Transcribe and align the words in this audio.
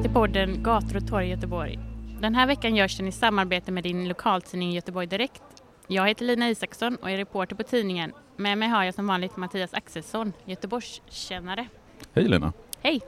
Välkomna 0.00 0.30
till 0.30 0.34
podden 0.34 0.62
Gator 0.62 0.96
och 0.96 1.06
torg 1.06 1.26
i 1.26 1.30
Göteborg. 1.30 1.78
Den 2.20 2.34
här 2.34 2.46
veckan 2.46 2.76
görs 2.76 2.96
den 2.96 3.06
i 3.06 3.12
samarbete 3.12 3.72
med 3.72 3.82
din 3.82 4.08
lokaltidning 4.08 4.72
Göteborg 4.72 5.06
Direkt. 5.06 5.42
Jag 5.86 6.08
heter 6.08 6.24
Lina 6.24 6.50
Isaksson 6.50 6.96
och 6.96 7.10
är 7.10 7.16
reporter 7.16 7.56
på 7.56 7.62
tidningen. 7.62 8.12
Med 8.36 8.58
mig 8.58 8.68
har 8.68 8.84
jag 8.84 8.94
som 8.94 9.06
vanligt 9.06 9.36
Mattias 9.36 9.74
Axelsson, 9.74 10.32
Göteborgskännare. 10.44 11.68
Hej 12.12 12.28
Lena! 12.28 12.52
Hej! 12.82 13.00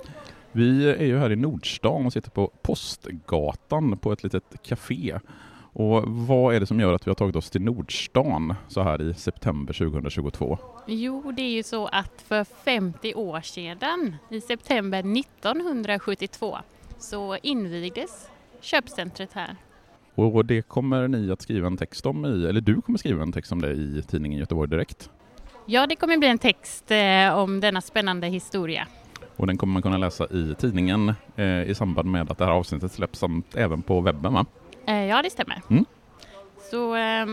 Vi 0.53 0.91
är 0.91 1.05
ju 1.05 1.19
här 1.19 1.33
i 1.33 1.37
Nordstan 1.37 2.07
och 2.07 2.13
sitter 2.13 2.31
på 2.31 2.51
Postgatan 2.63 3.99
på 3.99 4.13
ett 4.13 4.23
litet 4.23 4.63
café. 4.63 5.19
Och 5.73 6.03
vad 6.07 6.55
är 6.55 6.61
det 6.61 6.67
som 6.67 6.81
gör 6.81 6.93
att 6.93 7.07
vi 7.07 7.11
har 7.11 7.15
tagit 7.15 7.37
oss 7.37 7.51
till 7.51 7.63
Nordstan 7.63 8.55
så 8.69 8.83
här 8.83 9.03
i 9.03 9.15
september 9.15 9.73
2022? 9.73 10.59
Jo, 10.87 11.33
det 11.33 11.43
är 11.43 11.51
ju 11.51 11.63
så 11.63 11.87
att 11.87 12.25
för 12.29 12.45
50 12.45 13.15
år 13.15 13.41
sedan, 13.41 14.17
i 14.31 14.41
september 14.41 14.99
1972, 14.99 16.59
så 17.03 17.37
invigdes 17.43 18.31
köpcentret 18.61 19.33
här. 19.33 19.57
Och 20.15 20.45
det 20.45 20.63
kommer 20.63 21.09
ni 21.09 21.31
att 21.31 21.43
skriva 21.43 21.67
en 21.67 21.77
text 21.77 22.07
om 22.07 22.27
i, 22.27 22.47
eller 22.47 22.61
du 22.61 22.81
kommer 22.81 22.99
skriva 22.99 23.23
en 23.23 23.33
text 23.33 23.53
om 23.53 23.63
det 23.63 23.73
i 23.73 24.03
tidningen 24.09 24.39
Göteborg 24.39 24.71
Direkt. 24.71 25.11
Ja, 25.67 25.87
det 25.87 25.97
kommer 25.97 26.17
bli 26.17 26.29
en 26.29 26.39
text 26.39 26.91
eh, 26.91 27.39
om 27.39 27.61
denna 27.61 27.81
spännande 27.81 28.27
historia. 28.27 28.87
Och 29.37 29.47
den 29.47 29.59
kommer 29.59 29.73
man 29.73 29.83
kunna 29.83 29.99
läsa 29.99 30.27
i 30.31 30.55
tidningen 30.59 31.15
eh, 31.37 31.63
i 31.63 31.75
samband 31.75 32.11
med 32.11 32.31
att 32.31 32.39
det 32.39 32.45
här 32.45 32.53
avsnittet 32.53 32.93
släpps 32.93 33.19
samt 33.19 33.57
även 33.57 33.83
på 33.83 34.01
webben 34.01 34.33
va? 34.33 34.47
Eh, 34.87 35.05
ja, 35.05 35.23
det 35.23 35.31
stämmer. 35.31 35.63
Mm. 35.71 35.85
Så 36.71 36.97
eh, 36.97 37.27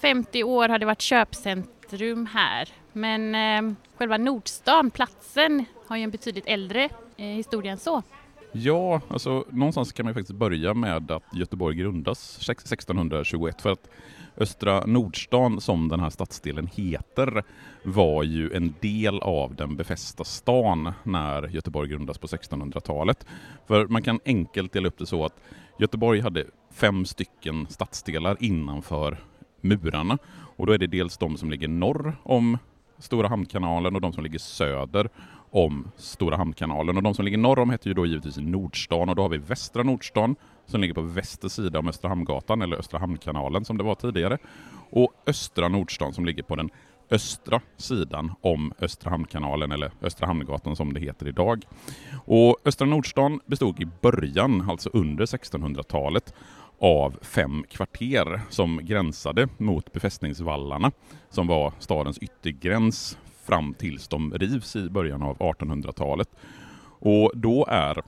50 0.00 0.44
år 0.44 0.68
har 0.68 0.78
det 0.78 0.86
varit 0.86 1.00
köpcentrum 1.00 2.26
här. 2.26 2.68
Men 2.92 3.34
eh, 3.34 3.74
själva 3.98 4.16
Nordstan, 4.16 4.90
platsen, 4.90 5.64
har 5.86 5.96
ju 5.96 6.02
en 6.02 6.10
betydligt 6.10 6.46
äldre 6.46 6.88
eh, 7.16 7.24
historia 7.24 7.72
än 7.72 7.78
så. 7.78 8.02
Ja, 8.52 9.00
alltså 9.08 9.44
någonstans 9.50 9.92
kan 9.92 10.04
man 10.04 10.14
faktiskt 10.14 10.38
börja 10.38 10.74
med 10.74 11.10
att 11.10 11.22
Göteborg 11.32 11.76
grundas 11.76 12.48
1621 12.50 13.62
för 13.62 13.72
att 13.72 13.88
Östra 14.36 14.86
Nordstan, 14.86 15.60
som 15.60 15.88
den 15.88 16.00
här 16.00 16.10
stadsdelen 16.10 16.66
heter, 16.66 17.42
var 17.82 18.22
ju 18.22 18.52
en 18.52 18.74
del 18.80 19.20
av 19.20 19.54
den 19.54 19.76
befästa 19.76 20.24
stan 20.24 20.92
när 21.02 21.48
Göteborg 21.48 21.88
grundas 21.88 22.18
på 22.18 22.26
1600-talet. 22.26 23.26
För 23.66 23.86
man 23.86 24.02
kan 24.02 24.20
enkelt 24.24 24.72
dela 24.72 24.88
upp 24.88 24.98
det 24.98 25.06
så 25.06 25.24
att 25.24 25.40
Göteborg 25.78 26.20
hade 26.20 26.46
fem 26.70 27.04
stycken 27.04 27.66
stadsdelar 27.70 28.36
innanför 28.40 29.18
murarna 29.60 30.18
och 30.56 30.66
då 30.66 30.72
är 30.72 30.78
det 30.78 30.86
dels 30.86 31.16
de 31.18 31.36
som 31.36 31.50
ligger 31.50 31.68
norr 31.68 32.16
om 32.22 32.58
Stora 32.98 33.28
Hamnkanalen 33.28 33.94
och 33.94 34.00
de 34.00 34.12
som 34.12 34.24
ligger 34.24 34.38
söder 34.38 35.10
om 35.50 35.90
Stora 35.96 36.36
Hamnkanalen. 36.36 36.96
Och 36.96 37.02
de 37.02 37.14
som 37.14 37.24
ligger 37.24 37.38
norr 37.38 37.58
om 37.58 37.70
heter 37.70 37.88
ju 37.88 37.94
då 37.94 38.06
givetvis 38.06 38.36
Nordstan 38.36 39.08
och 39.08 39.16
då 39.16 39.22
har 39.22 39.28
vi 39.28 39.38
Västra 39.38 39.82
Nordstan 39.82 40.36
som 40.66 40.80
ligger 40.80 40.94
på 40.94 41.02
väster 41.02 41.48
sida 41.48 41.78
om 41.78 41.88
Östra 41.88 42.08
Hamngatan 42.08 42.62
eller 42.62 42.76
Östra 42.76 42.98
Hamnkanalen 42.98 43.64
som 43.64 43.78
det 43.78 43.84
var 43.84 43.94
tidigare. 43.94 44.38
Och 44.90 45.12
Östra 45.26 45.68
Nordstan 45.68 46.12
som 46.12 46.24
ligger 46.24 46.42
på 46.42 46.56
den 46.56 46.70
östra 47.10 47.60
sidan 47.76 48.32
om 48.40 48.72
Östra 48.78 49.10
Hamnkanalen 49.10 49.72
eller 49.72 49.90
Östra 50.02 50.26
Hamngatan 50.26 50.76
som 50.76 50.92
det 50.92 51.00
heter 51.00 51.28
idag. 51.28 51.64
Och 52.24 52.56
Östra 52.64 52.86
Nordstan 52.86 53.40
bestod 53.46 53.80
i 53.80 53.86
början, 54.00 54.70
alltså 54.70 54.90
under 54.92 55.26
1600-talet, 55.26 56.34
av 56.78 57.18
fem 57.22 57.64
kvarter 57.68 58.40
som 58.48 58.80
gränsade 58.82 59.48
mot 59.58 59.92
befästningsvallarna 59.92 60.92
som 61.30 61.46
var 61.46 61.72
stadens 61.78 62.18
yttergräns 62.18 63.18
fram 63.50 63.74
tills 63.74 64.08
de 64.08 64.32
rivs 64.32 64.76
i 64.76 64.90
början 64.90 65.22
av 65.22 65.38
1800-talet. 65.38 66.28
Och 67.00 67.32
då 67.34 67.66
är 67.68 68.02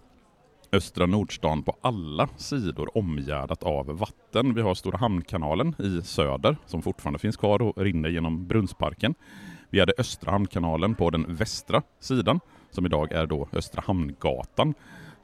Östra 0.73 1.07
Nordstan 1.07 1.63
på 1.63 1.77
alla 1.81 2.29
sidor 2.37 2.99
omgärdat 2.99 3.63
av 3.63 3.87
vatten. 3.87 4.55
Vi 4.55 4.61
har 4.61 4.75
Stora 4.75 4.99
Hamnkanalen 4.99 5.75
i 5.79 6.03
söder 6.03 6.57
som 6.67 6.83
fortfarande 6.83 7.19
finns 7.19 7.37
kvar 7.37 7.63
och 7.63 7.79
rinner 7.79 8.09
genom 8.09 8.47
Brunnsparken. 8.47 9.15
Vi 9.71 9.81
hade 9.81 9.93
Östra 9.99 10.31
Hamnkanalen 10.31 10.95
på 10.95 11.11
den 11.11 11.35
västra 11.35 11.83
sidan 12.01 12.41
som 12.71 12.87
idag 12.87 13.13
är 13.13 13.27
då 13.27 13.49
Östra 13.53 13.83
Hamngatan 13.87 14.75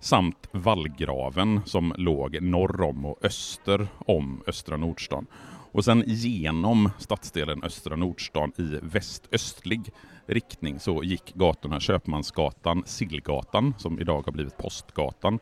samt 0.01 0.49
vallgraven 0.53 1.61
som 1.65 1.95
låg 1.97 2.43
norr 2.43 2.83
om 2.83 3.07
och 3.07 3.25
öster 3.25 3.89
om 4.07 4.43
Östra 4.47 4.77
Nordstan. 4.77 5.27
Och 5.73 5.85
sen 5.85 6.05
genom 6.07 6.91
stadsdelen 6.99 7.63
Östra 7.63 7.97
Nordstan 7.97 8.53
i 8.57 8.79
västöstlig 8.83 9.91
riktning 10.27 10.81
så 10.81 11.03
gick 11.05 11.35
gatorna 11.35 11.81
Köpmansgatan, 11.81 12.83
Sillgatan, 12.87 13.75
som 13.79 14.01
idag 14.01 14.23
har 14.27 14.33
blivit 14.33 14.57
Postgatan, 14.57 15.39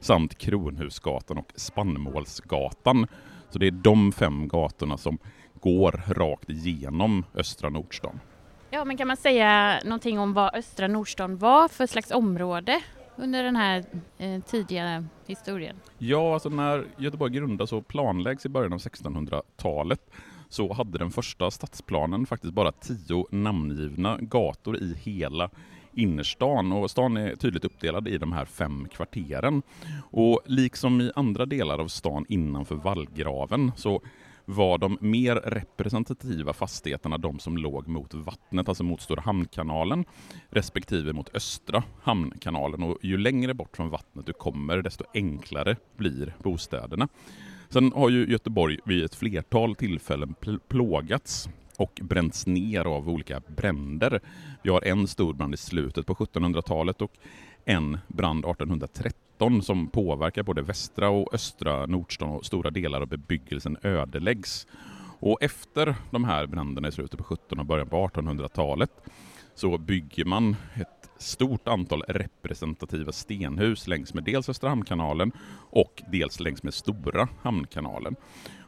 samt 0.00 0.38
Kronhusgatan 0.38 1.38
och 1.38 1.52
Spannmålsgatan. 1.54 3.06
Så 3.50 3.58
det 3.58 3.66
är 3.66 3.70
de 3.70 4.12
fem 4.12 4.48
gatorna 4.48 4.96
som 4.96 5.18
går 5.60 6.02
rakt 6.06 6.50
igenom 6.50 7.24
Östra 7.34 7.68
Nordstan. 7.68 8.20
Ja, 8.70 8.84
men 8.84 8.96
kan 8.96 9.08
man 9.08 9.16
säga 9.16 9.80
någonting 9.84 10.18
om 10.18 10.32
vad 10.32 10.54
Östra 10.54 10.88
Nordstan 10.88 11.38
var 11.38 11.68
för 11.68 11.86
slags 11.86 12.10
område 12.10 12.80
under 13.16 13.42
den 13.42 13.56
här 13.56 13.84
eh, 14.18 14.42
tidiga 14.42 15.04
historien? 15.26 15.76
Ja, 15.98 16.34
alltså 16.34 16.48
när 16.48 16.84
Göteborg 16.96 17.32
grundas 17.32 17.72
och 17.72 17.88
planläggs 17.88 18.46
i 18.46 18.48
början 18.48 18.72
av 18.72 18.78
1600-talet 18.78 20.00
så 20.48 20.72
hade 20.72 20.98
den 20.98 21.10
första 21.10 21.50
stadsplanen 21.50 22.26
faktiskt 22.26 22.52
bara 22.52 22.72
tio 22.72 23.26
namngivna 23.30 24.18
gator 24.20 24.76
i 24.76 24.94
hela 25.02 25.50
innerstan 25.92 26.72
och 26.72 26.90
stan 26.90 27.16
är 27.16 27.36
tydligt 27.36 27.64
uppdelad 27.64 28.08
i 28.08 28.18
de 28.18 28.32
här 28.32 28.44
fem 28.44 28.88
kvarteren. 28.92 29.62
Och 30.10 30.40
liksom 30.46 31.00
i 31.00 31.10
andra 31.14 31.46
delar 31.46 31.78
av 31.78 31.88
stan 31.88 32.26
innanför 32.28 32.74
vallgraven 32.74 33.72
så 33.76 34.02
var 34.46 34.78
de 34.78 34.98
mer 35.00 35.34
representativa 35.36 36.52
fastigheterna 36.52 37.18
de 37.18 37.38
som 37.38 37.58
låg 37.58 37.88
mot 37.88 38.14
vattnet, 38.14 38.68
alltså 38.68 38.84
mot 38.84 39.00
Stora 39.00 39.20
Hamnkanalen, 39.20 40.04
respektive 40.50 41.12
mot 41.12 41.36
Östra 41.36 41.82
Hamnkanalen. 42.02 42.82
Och 42.82 42.98
ju 43.02 43.16
längre 43.18 43.54
bort 43.54 43.76
från 43.76 43.90
vattnet 43.90 44.26
du 44.26 44.32
kommer, 44.32 44.82
desto 44.82 45.04
enklare 45.14 45.76
blir 45.96 46.34
bostäderna. 46.42 47.08
Sen 47.68 47.92
har 47.92 48.10
ju 48.10 48.30
Göteborg 48.30 48.78
vid 48.84 49.04
ett 49.04 49.14
flertal 49.14 49.74
tillfällen 49.74 50.34
pl 50.34 50.58
plågats 50.68 51.48
och 51.78 52.00
bränts 52.02 52.46
ner 52.46 52.84
av 52.84 53.08
olika 53.08 53.40
bränder. 53.56 54.20
Vi 54.62 54.70
har 54.70 54.84
en 54.84 55.06
stor 55.06 55.34
brand 55.34 55.54
i 55.54 55.56
slutet 55.56 56.06
på 56.06 56.14
1700-talet 56.14 57.02
och 57.02 57.12
en 57.64 57.98
brand 58.08 58.44
1830. 58.44 59.25
13 59.38 59.62
som 59.62 59.88
påverkar 59.88 60.42
både 60.42 60.62
västra 60.62 61.08
och 61.08 61.34
östra 61.34 61.86
Nordstan 61.86 62.28
och 62.28 62.46
stora 62.46 62.70
delar 62.70 63.00
av 63.00 63.08
bebyggelsen 63.08 63.76
ödeläggs. 63.82 64.66
Och 65.20 65.42
efter 65.42 65.94
de 66.10 66.24
här 66.24 66.46
bränderna 66.46 66.88
i 66.88 66.92
slutet 66.92 67.18
på 67.18 67.34
1700 67.34 67.62
och 67.62 67.66
början 67.66 67.88
på 67.88 68.08
1800-talet 68.08 68.90
så 69.54 69.78
bygger 69.78 70.24
man 70.24 70.56
ett 70.74 71.10
stort 71.18 71.68
antal 71.68 72.02
representativa 72.02 73.12
stenhus 73.12 73.86
längs 73.86 74.14
med 74.14 74.24
dels 74.24 74.48
Östra 74.48 74.68
Hamnkanalen 74.68 75.32
och 75.70 76.02
dels 76.12 76.40
längs 76.40 76.62
med 76.62 76.74
Stora 76.74 77.28
Hamnkanalen. 77.42 78.16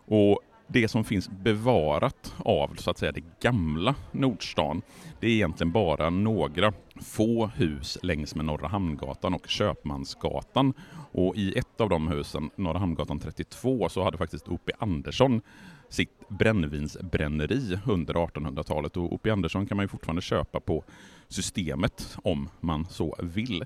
Och 0.06 0.40
det 0.68 0.88
som 0.88 1.04
finns 1.04 1.28
bevarat 1.28 2.34
av 2.38 2.74
så 2.78 2.90
att 2.90 2.98
säga 2.98 3.12
det 3.12 3.40
gamla 3.40 3.94
Nordstan, 4.12 4.82
det 5.20 5.26
är 5.26 5.30
egentligen 5.30 5.72
bara 5.72 6.10
några 6.10 6.72
få 7.00 7.46
hus 7.46 7.98
längs 8.02 8.34
med 8.34 8.44
Norra 8.44 8.68
Hamngatan 8.68 9.34
och 9.34 9.48
Köpmansgatan. 9.48 10.72
Och 11.12 11.36
i 11.36 11.58
ett 11.58 11.80
av 11.80 11.88
de 11.88 12.08
husen, 12.08 12.50
Norra 12.56 12.78
Hamngatan 12.78 13.20
32, 13.20 13.88
så 13.88 14.04
hade 14.04 14.18
faktiskt 14.18 14.48
O.P. 14.48 14.72
Andersson 14.78 15.40
sitt 15.88 16.28
brännvinsbränneri 16.28 17.78
under 17.86 18.14
1800-talet 18.14 18.96
och 18.96 19.12
O.P. 19.12 19.30
Andersson 19.30 19.66
kan 19.66 19.76
man 19.76 19.84
ju 19.84 19.88
fortfarande 19.88 20.22
köpa 20.22 20.60
på 20.60 20.84
Systemet 21.28 22.16
om 22.22 22.48
man 22.60 22.86
så 22.90 23.16
vill. 23.18 23.64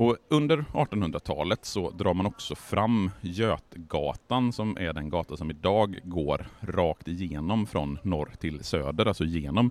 Och 0.00 0.16
under 0.28 0.64
1800-talet 0.72 1.64
så 1.64 1.90
drar 1.90 2.14
man 2.14 2.26
också 2.26 2.54
fram 2.54 3.10
Götgatan 3.20 4.52
som 4.52 4.76
är 4.76 4.92
den 4.92 5.10
gata 5.10 5.36
som 5.36 5.50
idag 5.50 6.00
går 6.04 6.46
rakt 6.60 7.08
igenom 7.08 7.66
från 7.66 7.98
norr 8.02 8.32
till 8.40 8.64
söder, 8.64 9.06
alltså 9.06 9.24
genom 9.24 9.70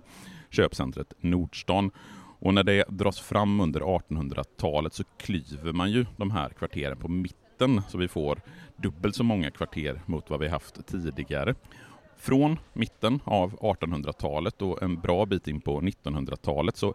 köpcentret 0.50 1.12
Nordstan. 1.20 1.90
Och 2.38 2.54
när 2.54 2.64
det 2.64 2.84
dras 2.88 3.20
fram 3.20 3.60
under 3.60 3.80
1800-talet 3.80 4.94
så 4.94 5.04
klyver 5.18 5.72
man 5.72 5.90
ju 5.90 6.06
de 6.16 6.30
här 6.30 6.48
kvarteren 6.48 6.98
på 6.98 7.08
mitten 7.08 7.82
så 7.88 7.98
vi 7.98 8.08
får 8.08 8.40
dubbelt 8.76 9.16
så 9.16 9.24
många 9.24 9.50
kvarter 9.50 10.02
mot 10.06 10.30
vad 10.30 10.40
vi 10.40 10.48
haft 10.48 10.86
tidigare. 10.86 11.54
Från 12.16 12.58
mitten 12.72 13.20
av 13.24 13.58
1800-talet 13.58 14.62
och 14.62 14.82
en 14.82 15.00
bra 15.00 15.26
bit 15.26 15.48
in 15.48 15.60
på 15.60 15.80
1900-talet 15.80 16.76
så 16.76 16.94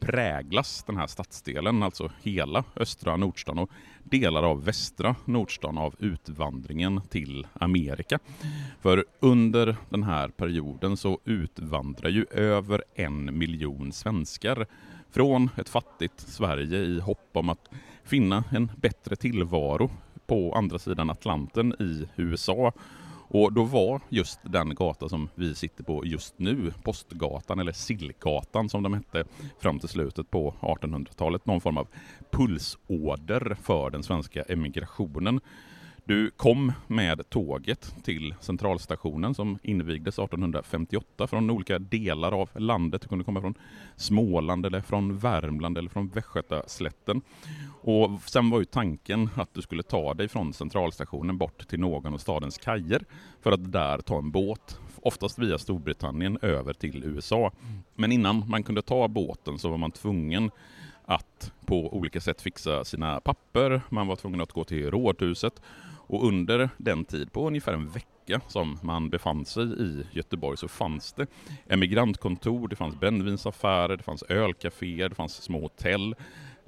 präglas 0.00 0.84
den 0.86 0.96
här 0.96 1.06
stadsdelen, 1.06 1.82
alltså 1.82 2.10
hela 2.22 2.64
östra 2.76 3.16
Nordstan 3.16 3.58
och 3.58 3.70
delar 4.04 4.42
av 4.42 4.64
västra 4.64 5.16
Nordstan 5.24 5.78
av 5.78 5.94
utvandringen 5.98 7.00
till 7.00 7.46
Amerika. 7.52 8.18
För 8.80 9.04
under 9.20 9.76
den 9.88 10.02
här 10.02 10.28
perioden 10.28 10.96
så 10.96 11.20
utvandrar 11.24 12.10
ju 12.10 12.26
över 12.30 12.84
en 12.94 13.38
miljon 13.38 13.92
svenskar 13.92 14.66
från 15.10 15.50
ett 15.56 15.68
fattigt 15.68 16.20
Sverige 16.20 16.78
i 16.78 17.00
hopp 17.00 17.30
om 17.32 17.48
att 17.48 17.70
finna 18.04 18.44
en 18.52 18.70
bättre 18.76 19.16
tillvaro 19.16 19.90
på 20.26 20.52
andra 20.54 20.78
sidan 20.78 21.10
Atlanten 21.10 21.74
i 21.80 22.08
USA 22.16 22.72
och 23.28 23.52
då 23.52 23.64
var 23.64 24.00
just 24.08 24.40
den 24.42 24.74
gata 24.74 25.08
som 25.08 25.28
vi 25.34 25.54
sitter 25.54 25.84
på 25.84 26.06
just 26.06 26.38
nu, 26.38 26.72
Postgatan 26.82 27.58
eller 27.60 27.72
Sillgatan 27.72 28.68
som 28.68 28.82
de 28.82 28.94
hette 28.94 29.24
fram 29.58 29.78
till 29.78 29.88
slutet 29.88 30.30
på 30.30 30.54
1800-talet, 30.60 31.46
någon 31.46 31.60
form 31.60 31.78
av 31.78 31.88
pulsåder 32.30 33.56
för 33.62 33.90
den 33.90 34.02
svenska 34.02 34.42
emigrationen. 34.42 35.40
Du 36.08 36.30
kom 36.30 36.72
med 36.86 37.30
tåget 37.30 37.94
till 38.02 38.34
centralstationen 38.40 39.34
som 39.34 39.58
invigdes 39.62 40.18
1858 40.18 41.26
från 41.26 41.50
olika 41.50 41.78
delar 41.78 42.32
av 42.32 42.50
landet. 42.54 43.02
Du 43.02 43.08
kunde 43.08 43.24
komma 43.24 43.40
från 43.40 43.54
Småland 43.96 44.66
eller 44.66 44.80
från 44.80 45.18
Värmland 45.18 45.78
eller 45.78 45.88
från 45.88 46.08
Västgötaslätten. 46.08 47.20
Och 47.82 48.10
sen 48.26 48.50
var 48.50 48.58
ju 48.58 48.64
tanken 48.64 49.28
att 49.34 49.54
du 49.54 49.62
skulle 49.62 49.82
ta 49.82 50.14
dig 50.14 50.28
från 50.28 50.52
centralstationen 50.52 51.38
bort 51.38 51.68
till 51.68 51.80
någon 51.80 52.14
av 52.14 52.18
stadens 52.18 52.58
kajer 52.58 53.04
för 53.42 53.52
att 53.52 53.72
där 53.72 53.98
ta 53.98 54.18
en 54.18 54.30
båt, 54.30 54.78
oftast 55.02 55.38
via 55.38 55.58
Storbritannien, 55.58 56.38
över 56.42 56.72
till 56.72 57.04
USA. 57.04 57.52
Men 57.94 58.12
innan 58.12 58.48
man 58.48 58.62
kunde 58.62 58.82
ta 58.82 59.08
båten 59.08 59.58
så 59.58 59.70
var 59.70 59.78
man 59.78 59.90
tvungen 59.90 60.50
att 61.04 61.52
på 61.66 61.94
olika 61.96 62.20
sätt 62.20 62.42
fixa 62.42 62.84
sina 62.84 63.20
papper. 63.20 63.80
Man 63.88 64.06
var 64.06 64.16
tvungen 64.16 64.40
att 64.40 64.52
gå 64.52 64.64
till 64.64 64.90
rådhuset 64.90 65.60
och 66.06 66.26
under 66.28 66.70
den 66.76 67.04
tid, 67.04 67.32
på 67.32 67.46
ungefär 67.46 67.72
en 67.72 67.88
vecka 67.88 68.40
som 68.48 68.78
man 68.82 69.10
befann 69.10 69.44
sig 69.44 69.64
i 69.64 70.06
Göteborg 70.12 70.56
så 70.56 70.68
fanns 70.68 71.12
det 71.12 71.26
emigrantkontor, 71.68 72.68
det 72.68 72.76
fanns 72.76 73.00
brännvinsaffärer, 73.00 73.96
det 73.96 74.02
fanns 74.02 74.22
ölcaféer, 74.22 75.08
det 75.08 75.14
fanns 75.14 75.42
små 75.42 75.60
hotell, 75.60 76.14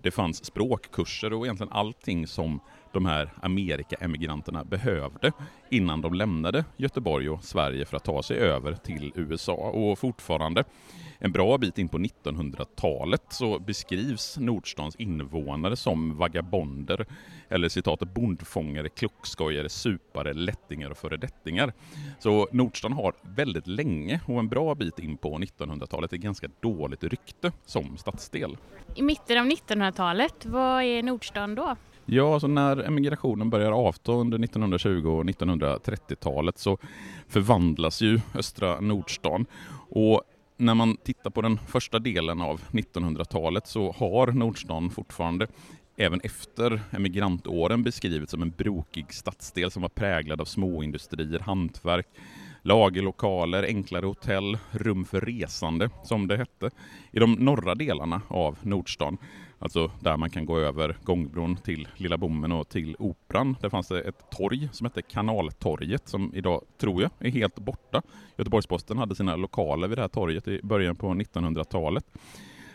det 0.03 0.11
fanns 0.11 0.45
språkkurser 0.45 1.33
och 1.33 1.47
egentligen 1.47 1.73
allting 1.73 2.27
som 2.27 2.61
de 2.93 3.07
här 3.07 3.33
Amerikaemigranterna 3.43 4.65
behövde 4.65 5.33
innan 5.71 6.01
de 6.01 6.15
lämnade 6.15 6.65
Göteborg 6.77 7.31
och 7.31 7.45
Sverige 7.45 7.85
för 7.85 7.97
att 7.97 8.05
ta 8.05 8.23
sig 8.23 8.39
över 8.39 8.75
till 8.75 9.13
USA. 9.15 9.53
Och 9.53 9.99
fortfarande 9.99 10.65
en 11.19 11.33
bra 11.33 11.59
bit 11.59 11.79
in 11.79 11.89
på 11.89 11.99
1900-talet 11.99 13.23
så 13.29 13.59
beskrivs 13.59 14.39
Nordstans 14.39 14.97
invånare 14.97 15.77
som 15.77 16.17
vagabonder 16.17 17.07
eller 17.49 17.69
citatet 17.69 18.15
bondfångare, 18.15 18.89
klockskojare, 18.89 19.69
supare, 19.69 20.33
lättingar 20.33 20.91
och 20.91 20.99
föredettingar. 20.99 21.73
Så 22.19 22.49
Nordstan 22.53 22.93
har 22.93 23.13
väldigt 23.23 23.67
länge 23.67 24.21
och 24.27 24.39
en 24.39 24.49
bra 24.49 24.75
bit 24.75 24.99
in 24.99 25.17
på 25.17 25.39
1900-talet 25.39 26.13
ett 26.13 26.21
ganska 26.21 26.49
dåligt 26.61 27.05
rykte 27.05 27.53
som 27.67 27.97
stadsdel. 27.97 28.57
I 28.95 29.03
mitten 29.03 29.39
av 29.39 29.47
1900-talet, 29.47 30.47
vad 30.47 30.83
är 30.83 31.03
Nordstan 31.03 31.55
då? 31.55 31.77
Ja, 32.11 32.35
alltså 32.35 32.47
när 32.47 32.77
emigrationen 32.77 33.51
börjar 33.51 33.73
avta 33.73 34.13
under 34.13 34.39
1920 34.45 35.09
och 35.09 35.25
1930-talet 35.25 36.59
så 36.59 36.79
förvandlas 37.27 38.01
ju 38.01 38.21
östra 38.35 38.81
Nordstan. 38.81 39.47
Och 39.91 40.23
när 40.57 40.75
man 40.75 40.97
tittar 40.97 41.31
på 41.31 41.43
den 41.43 41.59
första 41.59 41.99
delen 41.99 42.41
av 42.41 42.61
1900-talet 42.71 43.67
så 43.67 43.93
har 43.93 44.27
Nordstan 44.27 44.91
fortfarande 44.91 45.47
även 45.97 46.21
efter 46.21 46.81
emigrantåren 46.91 47.83
beskrivits 47.83 48.31
som 48.31 48.43
en 48.43 48.51
brokig 48.51 49.15
stadsdel 49.15 49.71
som 49.71 49.83
var 49.83 49.89
präglad 49.89 50.41
av 50.41 50.45
småindustrier, 50.45 51.41
hantverk, 51.41 52.07
lagerlokaler, 52.63 53.63
enklare 53.63 54.07
hotell, 54.07 54.59
rum 54.71 55.05
för 55.05 55.21
resande 55.21 55.91
som 56.05 56.27
det 56.27 56.37
hette. 56.37 56.71
I 57.11 57.19
de 57.19 57.33
norra 57.33 57.75
delarna 57.75 58.21
av 58.29 58.59
Nordstan 58.63 59.19
Alltså 59.59 59.91
där 60.01 60.17
man 60.17 60.31
kan 60.31 60.47
gå 60.47 60.59
över 60.59 60.97
gångbron 61.03 61.57
till 61.57 61.89
Lilla 61.97 62.19
Bommen 62.19 62.53
och 62.53 62.69
till 62.69 62.97
Operan. 62.99 63.57
Där 63.61 63.71
fanns 63.71 63.89
det 63.89 64.01
ett 64.01 64.31
torg 64.31 64.69
som 64.73 64.85
hette 64.85 65.03
Kanaltorget 65.03 66.09
som 66.09 66.35
idag, 66.35 66.65
tror 66.81 67.03
jag, 67.03 67.11
är 67.19 67.31
helt 67.31 67.59
borta. 67.59 68.03
Göteborgs-Posten 68.37 68.99
hade 68.99 69.15
sina 69.15 69.37
lokaler 69.37 69.89
vid 69.89 69.99
det 69.99 70.03
här 70.03 70.09
torget 70.09 70.49
i 70.49 70.61
början 70.63 70.97
på 70.97 71.07
1900-talet. 71.07 72.05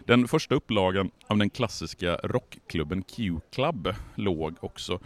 Den 0.05 0.27
första 0.27 0.55
upplagan 0.55 1.11
av 1.27 1.37
den 1.37 1.49
klassiska 1.49 2.15
rockklubben 2.15 3.03
Q-Club 3.03 3.95
låg 4.15 4.55
också 4.59 4.99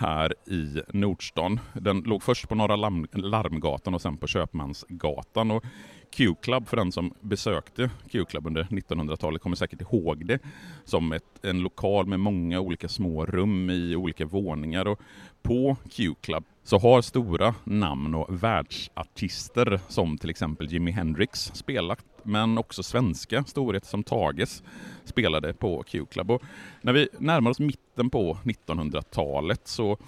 här 0.00 0.34
i 0.46 0.82
Nordstan. 0.88 1.60
Den 1.72 2.00
låg 2.00 2.22
först 2.22 2.48
på 2.48 2.54
Norra 2.54 2.76
Larmgatan 3.12 3.94
och 3.94 4.02
sen 4.02 4.16
på 4.16 4.26
Köpmansgatan. 4.26 5.50
Och 5.50 5.64
Q-Club, 6.10 6.68
för 6.68 6.76
den 6.76 6.92
som 6.92 7.14
besökte 7.20 7.90
Q-Club 8.10 8.46
under 8.46 8.62
1900-talet, 8.62 9.42
kommer 9.42 9.56
säkert 9.56 9.80
ihåg 9.80 10.26
det 10.26 10.38
som 10.84 11.12
ett, 11.12 11.44
en 11.44 11.60
lokal 11.60 12.06
med 12.06 12.20
många 12.20 12.60
olika 12.60 12.88
små 12.88 13.26
rum 13.26 13.70
i 13.70 13.96
olika 13.96 14.26
våningar. 14.26 14.88
Och 14.88 15.00
på 15.42 15.76
Q-Club 15.90 16.44
så 16.62 16.78
har 16.78 17.02
stora 17.02 17.54
namn 17.64 18.14
och 18.14 18.42
världsartister 18.42 19.80
som 19.88 20.18
till 20.18 20.30
exempel 20.30 20.72
Jimi 20.72 20.90
Hendrix 20.90 21.50
spelat, 21.54 22.04
men 22.24 22.58
också 22.58 22.82
svenska 22.82 23.44
storheter 23.44 23.86
som 23.86 24.02
Tages 24.02 24.62
spelade 25.04 25.52
på 25.52 25.82
Q-Club. 25.82 26.30
Och 26.30 26.42
när 26.82 26.92
vi 26.92 27.08
närmar 27.18 27.50
oss 27.50 27.60
mitten 27.60 28.10
på 28.10 28.38
1900-talet 28.44 29.68
så 29.68 29.98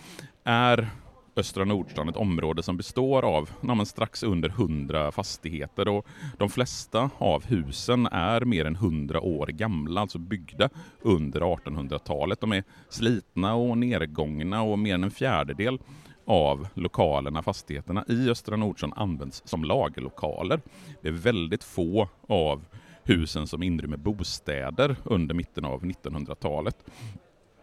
är 0.44 0.90
Östra 1.36 1.64
Nordstan 1.64 2.08
ett 2.08 2.16
område 2.16 2.62
som 2.62 2.76
består 2.76 3.24
av 3.24 3.50
ja, 3.60 3.84
strax 3.84 4.22
under 4.22 4.48
100 4.48 5.12
fastigheter 5.12 5.88
och 5.88 6.06
de 6.38 6.48
flesta 6.48 7.10
av 7.18 7.44
husen 7.44 8.06
är 8.06 8.40
mer 8.40 8.64
än 8.64 8.74
100 8.74 9.20
år 9.20 9.46
gamla, 9.46 10.00
alltså 10.00 10.18
byggda 10.18 10.68
under 11.00 11.40
1800-talet. 11.40 12.40
De 12.40 12.52
är 12.52 12.64
slitna 12.88 13.54
och 13.54 13.78
nedgångna 13.78 14.62
och 14.62 14.78
mer 14.78 14.94
än 14.94 15.04
en 15.04 15.10
fjärdedel 15.10 15.78
av 16.24 16.68
lokalerna, 16.74 17.42
fastigheterna 17.42 18.04
i 18.08 18.30
Östra 18.30 18.56
Nordsjön 18.56 18.92
används 18.96 19.42
som 19.44 19.64
lagerlokaler. 19.64 20.60
Det 21.00 21.08
är 21.08 21.12
väldigt 21.12 21.64
få 21.64 22.08
av 22.28 22.64
husen 23.04 23.46
som 23.46 23.62
inrymmer 23.62 23.96
bostäder 23.96 24.96
under 25.04 25.34
mitten 25.34 25.64
av 25.64 25.82
1900-talet. 25.82 26.84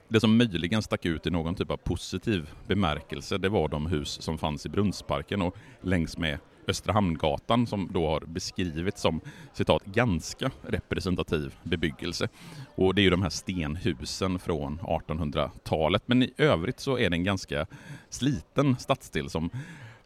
Det 0.08 0.20
som 0.20 0.38
möjligen 0.38 0.82
stack 0.82 1.06
ut 1.06 1.28
i 1.28 1.30
någon 1.30 1.56
typ 1.56 1.72
av 1.72 1.78
positiv 1.78 2.50
bemärkelse, 2.68 3.38
det 3.38 3.50
var 3.50 3.68
de 3.68 3.86
hus 3.86 4.22
som 4.22 4.38
fanns 4.38 4.66
i 4.66 4.70
Brunnsparken 4.70 5.42
och 5.42 5.56
längs 5.82 6.18
med 6.18 6.38
Östra 6.70 6.94
Hamngatan 6.94 7.68
som 7.68 7.90
då 7.92 8.08
har 8.08 8.20
beskrivits 8.20 9.02
som 9.02 9.22
citat 9.54 9.86
ganska 9.86 10.52
representativ 10.62 11.56
bebyggelse. 11.64 12.28
Och 12.76 12.96
det 12.96 13.02
är 13.02 13.04
ju 13.04 13.10
de 13.10 13.22
här 13.22 13.30
stenhusen 13.30 14.40
från 14.40 14.80
1800-talet. 14.80 16.04
Men 16.06 16.24
i 16.24 16.34
övrigt 16.38 16.80
så 16.80 16.98
är 16.98 17.10
det 17.10 17.16
en 17.16 17.24
ganska 17.24 17.68
sliten 18.10 18.76
stadsdel 18.80 19.30
som 19.30 19.50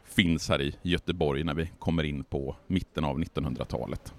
finns 0.04 0.50
här 0.50 0.62
i 0.62 0.76
Göteborg 0.82 1.44
när 1.44 1.54
vi 1.54 1.72
kommer 1.80 2.04
in 2.04 2.24
på 2.24 2.56
mitten 2.68 3.06
av 3.06 3.20
1900-talet. 3.20 4.14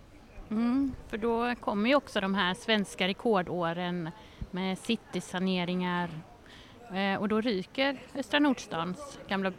Mm, 0.50 0.92
för 1.08 1.18
då 1.18 1.54
kommer 1.54 1.88
ju 1.88 1.94
också 1.94 2.20
de 2.20 2.34
här 2.34 2.54
svenska 2.54 3.08
rekordåren 3.08 4.10
med 4.50 4.78
citysaneringar 4.78 6.10
eh, 6.94 7.20
och 7.20 7.28
då 7.28 7.40
ryker 7.40 7.98
Östra 8.14 8.38
Nordstans 8.38 9.18
gamla 9.28 9.50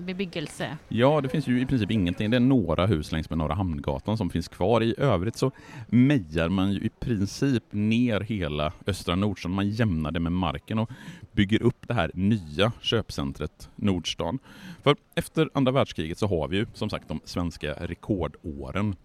bebyggelse. 0.00 0.76
Ja, 0.88 1.20
det 1.20 1.28
finns 1.28 1.48
ju 1.48 1.60
i 1.60 1.66
princip 1.66 1.90
ingenting. 1.90 2.30
Det 2.30 2.36
är 2.36 2.40
några 2.40 2.86
hus 2.86 3.12
längs 3.12 3.30
med 3.30 3.38
Norra 3.38 3.54
Hamngatan 3.54 4.16
som 4.16 4.30
finns 4.30 4.48
kvar. 4.48 4.82
I 4.82 4.94
övrigt 4.98 5.36
så 5.36 5.50
mejar 5.86 6.48
man 6.48 6.72
ju 6.72 6.80
i 6.80 6.88
princip 6.88 7.62
ner 7.70 8.20
hela 8.20 8.72
Östra 8.86 9.16
Nordstan. 9.16 9.52
Man 9.52 9.70
jämnar 9.70 10.10
det 10.10 10.20
med 10.20 10.32
marken 10.32 10.78
och 10.78 10.90
bygger 11.32 11.62
upp 11.62 11.88
det 11.88 11.94
här 11.94 12.10
nya 12.14 12.72
köpcentret 12.80 13.70
Nordstan. 13.76 14.38
För 14.82 14.96
efter 15.14 15.50
andra 15.54 15.72
världskriget 15.72 16.18
så 16.18 16.26
har 16.26 16.48
vi 16.48 16.56
ju 16.56 16.66
som 16.74 16.90
sagt 16.90 17.08
de 17.08 17.20
svenska 17.24 17.72
rekordåren 17.72 18.96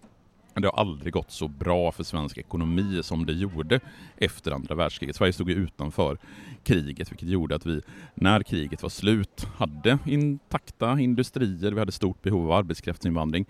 det 0.62 0.68
har 0.68 0.80
aldrig 0.80 1.14
gått 1.14 1.32
så 1.32 1.48
bra 1.48 1.92
för 1.92 2.04
svensk 2.04 2.38
ekonomi 2.38 3.00
som 3.04 3.26
det 3.26 3.34
gjorde 3.34 3.80
efter 4.18 4.52
andra 4.52 4.76
världskriget. 4.76 5.16
Sverige 5.16 5.34
stod 5.34 5.50
ju 5.50 5.56
utanför 5.56 6.18
kriget, 6.64 7.12
vilket 7.12 7.30
gjorde 7.30 7.56
att 7.56 7.66
vi, 7.66 7.82
när 8.16 8.44
kriget 8.44 8.84
var 8.84 8.90
slut, 8.90 9.48
hade 9.58 9.98
intakta 10.06 11.00
industrier, 11.00 11.72
vi 11.72 11.80
hade 11.80 11.92
stort 11.92 12.22
behov 12.22 12.46
av 12.46 12.52
arbetskraftsinvandring. 12.52 13.46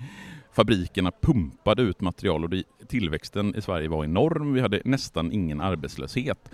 Fabrikerna 0.51 1.11
pumpade 1.21 1.81
ut 1.81 2.01
material 2.01 2.43
och 2.43 2.51
tillväxten 2.87 3.55
i 3.55 3.61
Sverige 3.61 3.87
var 3.87 4.03
enorm, 4.03 4.53
vi 4.53 4.61
hade 4.61 4.81
nästan 4.85 5.31
ingen 5.31 5.61
arbetslöshet. 5.61 6.51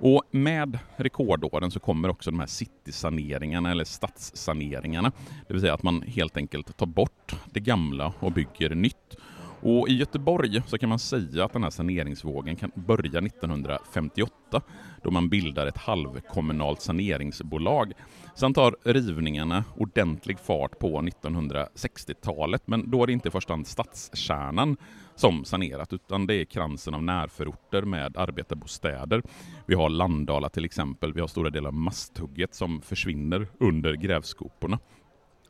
Och 0.00 0.22
med 0.30 0.78
rekordåren 0.96 1.70
så 1.70 1.80
kommer 1.80 2.08
också 2.08 2.30
de 2.30 2.40
här 2.40 2.46
citysaneringarna 2.46 3.70
eller 3.70 3.84
stadssaneringarna, 3.84 5.12
det 5.46 5.52
vill 5.54 5.60
säga 5.60 5.74
att 5.74 5.82
man 5.82 6.02
helt 6.02 6.36
enkelt 6.36 6.76
tar 6.76 6.86
bort 6.86 7.34
det 7.52 7.60
gamla 7.60 8.12
och 8.20 8.32
bygger 8.32 8.74
nytt. 8.74 9.16
Och 9.60 9.88
I 9.88 9.96
Göteborg 9.96 10.62
så 10.66 10.78
kan 10.78 10.88
man 10.88 10.98
säga 10.98 11.44
att 11.44 11.52
den 11.52 11.62
här 11.62 11.70
saneringsvågen 11.70 12.56
kan 12.56 12.70
börja 12.74 13.18
1958 13.20 14.62
då 15.02 15.10
man 15.10 15.28
bildar 15.28 15.66
ett 15.66 15.76
halvkommunalt 15.76 16.82
saneringsbolag. 16.82 17.92
Sen 18.34 18.54
tar 18.54 18.76
rivningarna 18.84 19.64
ordentlig 19.76 20.38
fart 20.38 20.78
på 20.78 21.00
1960-talet 21.00 22.62
men 22.66 22.90
då 22.90 23.02
är 23.02 23.06
det 23.06 23.12
inte 23.12 23.28
i 23.28 23.30
första 23.30 23.52
hand 23.52 23.66
stadskärnan 23.66 24.76
som 25.16 25.44
sanerat 25.44 25.92
utan 25.92 26.26
det 26.26 26.34
är 26.34 26.44
kransen 26.44 26.94
av 26.94 27.02
närförorter 27.02 27.82
med 27.82 28.16
arbetarbostäder. 28.16 29.22
Vi 29.66 29.74
har 29.74 29.88
Landala 29.88 30.48
till 30.48 30.64
exempel, 30.64 31.12
vi 31.12 31.20
har 31.20 31.28
stora 31.28 31.50
delar 31.50 31.68
av 31.68 31.74
Masthugget 31.74 32.54
som 32.54 32.80
försvinner 32.80 33.48
under 33.60 33.94
grävskoporna. 33.94 34.78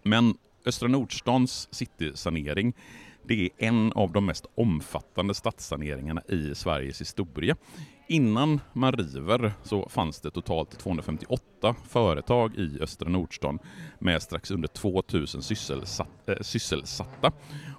Men 0.03 0.35
Östra 0.67 0.89
Nordstans 0.89 1.69
citysanering 1.71 2.75
det 3.29 3.45
är 3.45 3.51
en 3.59 3.93
av 3.93 4.13
de 4.13 4.27
mest 4.27 4.47
omfattande 4.55 5.35
stadssaneringarna 5.35 6.23
i 6.29 6.55
Sveriges 6.55 7.01
historia. 7.01 7.57
Innan 8.09 8.61
man 8.73 8.93
river 8.93 9.53
så 9.63 9.89
fanns 9.89 10.21
det 10.21 10.31
totalt 10.31 10.79
258 10.79 11.75
företag 11.89 12.55
i 12.55 12.79
Östra 12.81 13.09
Nordstan 13.09 13.59
med 13.99 14.23
strax 14.23 14.51
under 14.51 14.69
2000 14.69 15.43
sysselsatt, 15.43 16.29
eh, 16.29 16.37
sysselsatta. 16.41 17.33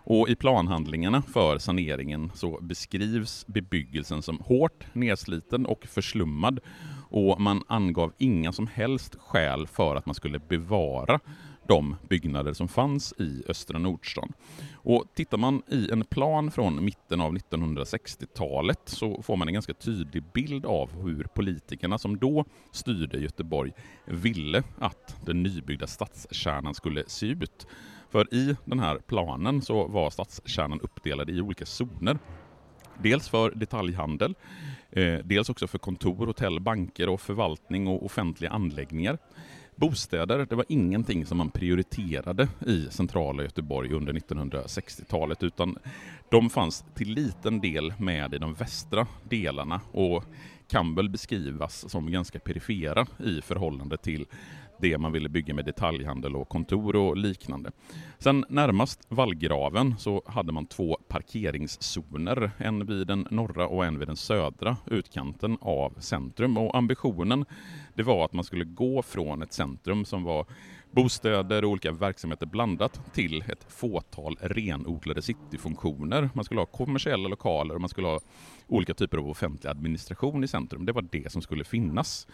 Och 0.03 0.29
I 0.29 0.35
planhandlingarna 0.35 1.21
för 1.21 1.57
saneringen 1.57 2.31
så 2.35 2.59
beskrivs 2.61 3.47
bebyggelsen 3.47 4.21
som 4.21 4.39
hårt 4.39 4.85
nedsliten 4.93 5.65
och 5.65 5.85
förslummad 5.85 6.59
och 7.09 7.41
man 7.41 7.63
angav 7.67 8.13
inga 8.17 8.51
som 8.51 8.67
helst 8.67 9.15
skäl 9.19 9.67
för 9.67 9.95
att 9.95 10.05
man 10.05 10.15
skulle 10.15 10.39
bevara 10.39 11.19
de 11.69 11.95
byggnader 12.09 12.53
som 12.53 12.67
fanns 12.67 13.13
i 13.17 13.43
Östra 13.47 13.79
Nordstan. 13.79 14.33
Och 14.73 15.05
tittar 15.13 15.37
man 15.37 15.61
i 15.67 15.91
en 15.91 16.05
plan 16.05 16.51
från 16.51 16.85
mitten 16.85 17.21
av 17.21 17.35
1960-talet 17.35 18.79
så 18.85 19.21
får 19.21 19.37
man 19.37 19.47
en 19.47 19.53
ganska 19.53 19.73
tydlig 19.73 20.23
bild 20.33 20.65
av 20.65 21.01
hur 21.01 21.23
politikerna 21.23 21.97
som 21.97 22.17
då 22.17 22.45
styrde 22.71 23.19
Göteborg 23.19 23.71
ville 24.05 24.63
att 24.79 25.25
den 25.25 25.43
nybyggda 25.43 25.87
stadskärnan 25.87 26.73
skulle 26.73 27.03
se 27.07 27.25
ut. 27.25 27.67
För 28.09 28.33
i 28.33 28.55
den 28.65 28.79
här 28.79 28.99
planen 29.07 29.61
så 29.61 29.87
var 29.87 30.09
stadskärnan 30.09 30.81
uppdelad 30.81 31.29
i 31.29 31.41
olika 31.41 31.65
zoner. 31.65 32.19
Dels 33.03 33.29
för 33.29 33.51
detaljhandel, 33.51 34.35
eh, 34.91 35.17
dels 35.23 35.49
också 35.49 35.67
för 35.67 35.77
kontor, 35.77 36.25
hotell, 36.25 36.59
banker 36.59 37.09
och 37.09 37.21
förvaltning 37.21 37.87
och 37.87 38.05
offentliga 38.05 38.51
anläggningar. 38.51 39.17
Bostäder, 39.79 40.45
det 40.49 40.55
var 40.55 40.65
ingenting 40.69 41.25
som 41.25 41.37
man 41.37 41.49
prioriterade 41.49 42.47
i 42.67 42.87
centrala 42.91 43.43
Göteborg 43.43 43.93
under 43.93 44.13
1960-talet 44.13 45.43
utan 45.43 45.77
de 46.31 46.49
fanns 46.49 46.85
till 46.95 47.13
liten 47.13 47.59
del 47.59 47.93
med 47.97 48.33
i 48.33 48.37
de 48.37 48.53
västra 48.53 49.07
delarna 49.29 49.81
och 49.91 50.23
kan 50.67 50.95
väl 50.95 51.09
beskrivas 51.09 51.91
som 51.91 52.11
ganska 52.11 52.39
perifera 52.39 53.05
i 53.25 53.41
förhållande 53.41 53.97
till 53.97 54.25
det 54.79 54.97
man 54.97 55.11
ville 55.11 55.29
bygga 55.29 55.53
med 55.53 55.65
detaljhandel 55.65 56.35
och 56.35 56.49
kontor 56.49 56.95
och 56.95 57.17
liknande. 57.17 57.71
Sen 58.19 58.45
närmast 58.49 59.05
vallgraven 59.09 59.95
så 59.97 60.21
hade 60.25 60.51
man 60.51 60.65
två 60.65 60.97
parkeringszoner, 61.07 62.51
en 62.57 62.85
vid 62.85 63.07
den 63.07 63.27
norra 63.31 63.67
och 63.67 63.85
en 63.85 63.99
vid 63.99 64.07
den 64.07 64.17
södra 64.17 64.77
utkanten 64.85 65.57
av 65.61 65.93
centrum 65.99 66.57
och 66.57 66.77
ambitionen 66.77 67.45
det 67.99 68.03
var 68.03 68.25
att 68.25 68.33
man 68.33 68.43
skulle 68.43 68.65
gå 68.65 69.01
från 69.01 69.41
ett 69.41 69.53
centrum 69.53 70.05
som 70.05 70.23
var 70.23 70.45
bostäder 70.91 71.63
och 71.63 71.71
olika 71.71 71.91
verksamheter 71.91 72.45
blandat 72.45 73.13
till 73.13 73.43
ett 73.47 73.65
fåtal 73.67 74.37
renodlade 74.41 75.21
cityfunktioner. 75.21 76.29
Man 76.33 76.45
skulle 76.45 76.61
ha 76.61 76.65
kommersiella 76.65 77.27
lokaler 77.27 77.75
och 77.75 77.81
man 77.81 77.89
skulle 77.89 78.07
ha 78.07 78.19
olika 78.67 78.93
typer 78.93 79.17
av 79.17 79.29
offentlig 79.29 79.69
administration 79.69 80.43
i 80.43 80.47
centrum. 80.47 80.85
Det 80.85 80.91
var 80.91 81.05
det 81.11 81.31
som 81.31 81.41
skulle 81.41 81.63
finnas. 81.63 82.27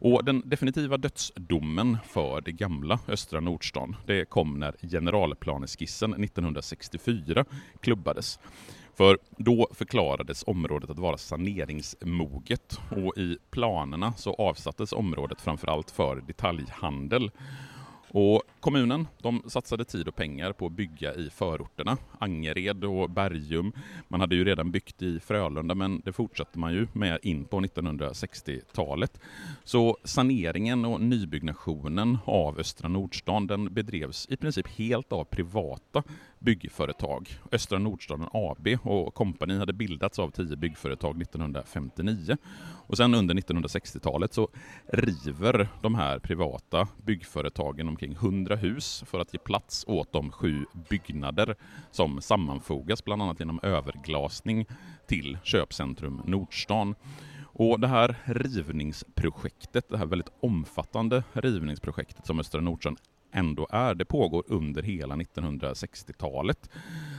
Och 0.00 0.24
den 0.24 0.42
definitiva 0.44 0.96
dödsdomen 0.96 1.96
för 2.08 2.40
det 2.40 2.52
gamla 2.52 2.98
östra 3.08 3.40
Nordstan, 3.40 3.96
det 4.06 4.24
kom 4.24 4.58
när 4.60 4.74
generalplaneskissen 4.90 6.24
1964 6.24 7.44
klubbades. 7.80 8.38
För 8.96 9.18
då 9.36 9.68
förklarades 9.74 10.44
området 10.46 10.90
att 10.90 10.98
vara 10.98 11.16
saneringsmoget 11.16 12.80
och 12.90 13.18
i 13.18 13.38
planerna 13.50 14.12
så 14.12 14.34
avsattes 14.34 14.92
området 14.92 15.40
framförallt 15.40 15.90
för 15.90 16.16
detaljhandel. 16.16 17.30
Och 18.10 18.42
kommunen 18.60 19.08
de 19.22 19.42
satsade 19.46 19.84
tid 19.84 20.08
och 20.08 20.16
pengar 20.16 20.52
på 20.52 20.66
att 20.66 20.72
bygga 20.72 21.14
i 21.14 21.30
förorterna, 21.30 21.96
Angered 22.18 22.84
och 22.84 23.10
Bergum. 23.10 23.72
Man 24.08 24.20
hade 24.20 24.34
ju 24.34 24.44
redan 24.44 24.70
byggt 24.70 25.02
i 25.02 25.20
Frölunda 25.20 25.74
men 25.74 26.02
det 26.04 26.12
fortsatte 26.12 26.58
man 26.58 26.72
ju 26.72 26.86
med 26.92 27.18
in 27.22 27.44
på 27.44 27.60
1960-talet. 27.60 29.20
Så 29.64 29.96
saneringen 30.04 30.84
och 30.84 31.00
nybyggnationen 31.00 32.18
av 32.24 32.58
Östra 32.58 32.88
Nordstan 32.88 33.46
den 33.46 33.74
bedrevs 33.74 34.26
i 34.30 34.36
princip 34.36 34.68
helt 34.68 35.12
av 35.12 35.24
privata 35.24 36.02
byggföretag. 36.38 37.28
Östra 37.52 37.78
Nordstaden 37.78 38.28
AB 38.32 38.68
och 38.82 39.14
kompani 39.14 39.58
hade 39.58 39.72
bildats 39.72 40.18
av 40.18 40.30
tio 40.30 40.56
byggföretag 40.56 41.22
1959. 41.22 42.36
Och 42.86 42.96
sen 42.96 43.14
under 43.14 43.34
1960-talet 43.34 44.32
så 44.32 44.48
river 44.92 45.68
de 45.82 45.94
här 45.94 46.18
privata 46.18 46.88
byggföretagen 47.06 47.88
omkring 47.88 48.12
100 48.12 48.56
hus 48.56 49.04
för 49.06 49.20
att 49.20 49.32
ge 49.32 49.38
plats 49.38 49.84
åt 49.88 50.12
de 50.12 50.32
sju 50.32 50.64
byggnader 50.90 51.56
som 51.90 52.20
sammanfogas 52.20 53.04
bland 53.04 53.22
annat 53.22 53.40
genom 53.40 53.60
överglasning 53.62 54.66
till 55.06 55.38
köpcentrum 55.42 56.22
Nordstan. 56.24 56.94
Och 57.58 57.80
det 57.80 57.88
här 57.88 58.16
rivningsprojektet, 58.24 59.88
det 59.88 59.98
här 59.98 60.06
väldigt 60.06 60.32
omfattande 60.40 61.24
rivningsprojektet 61.32 62.26
som 62.26 62.40
Östra 62.40 62.60
Nordstan 62.60 62.96
ändå 63.32 63.66
är. 63.70 63.94
Det 63.94 64.04
pågår 64.04 64.44
under 64.46 64.82
hela 64.82 65.14
1960-talet. 65.14 66.70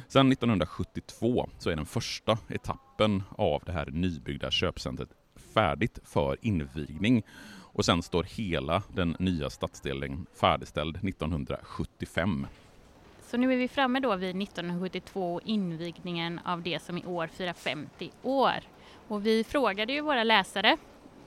Sedan 0.08 0.32
1972 0.32 1.50
så 1.58 1.70
är 1.70 1.76
den 1.76 1.86
första 1.86 2.38
etappen 2.50 3.24
av 3.30 3.64
det 3.66 3.72
här 3.72 3.86
nybyggda 3.86 4.52
köpcentret 4.52 5.10
färdigt 5.54 6.00
för 6.04 6.38
invigning 6.42 7.24
och 7.74 7.86
sen 7.86 8.04
står 8.04 8.24
hela 8.24 8.84
den 8.94 9.16
nya 9.20 9.50
stadsdelen 9.50 10.26
färdigställd 10.34 10.96
1975. 10.96 12.48
Så 13.22 13.38
nu 13.38 13.54
är 13.54 13.58
vi 13.58 13.68
framme 13.68 14.00
då 14.00 14.16
vid 14.16 14.42
1972 14.42 15.34
och 15.34 15.42
invigningen 15.46 16.40
av 16.46 16.62
det 16.62 16.82
som 16.82 16.98
i 16.98 17.06
år 17.06 17.28
firar 17.28 17.54
50 17.54 18.12
år. 18.22 18.56
Och 19.08 19.26
vi 19.26 19.44
frågade 19.44 19.94
ju 19.94 20.02
våra 20.02 20.24
läsare 20.24 20.78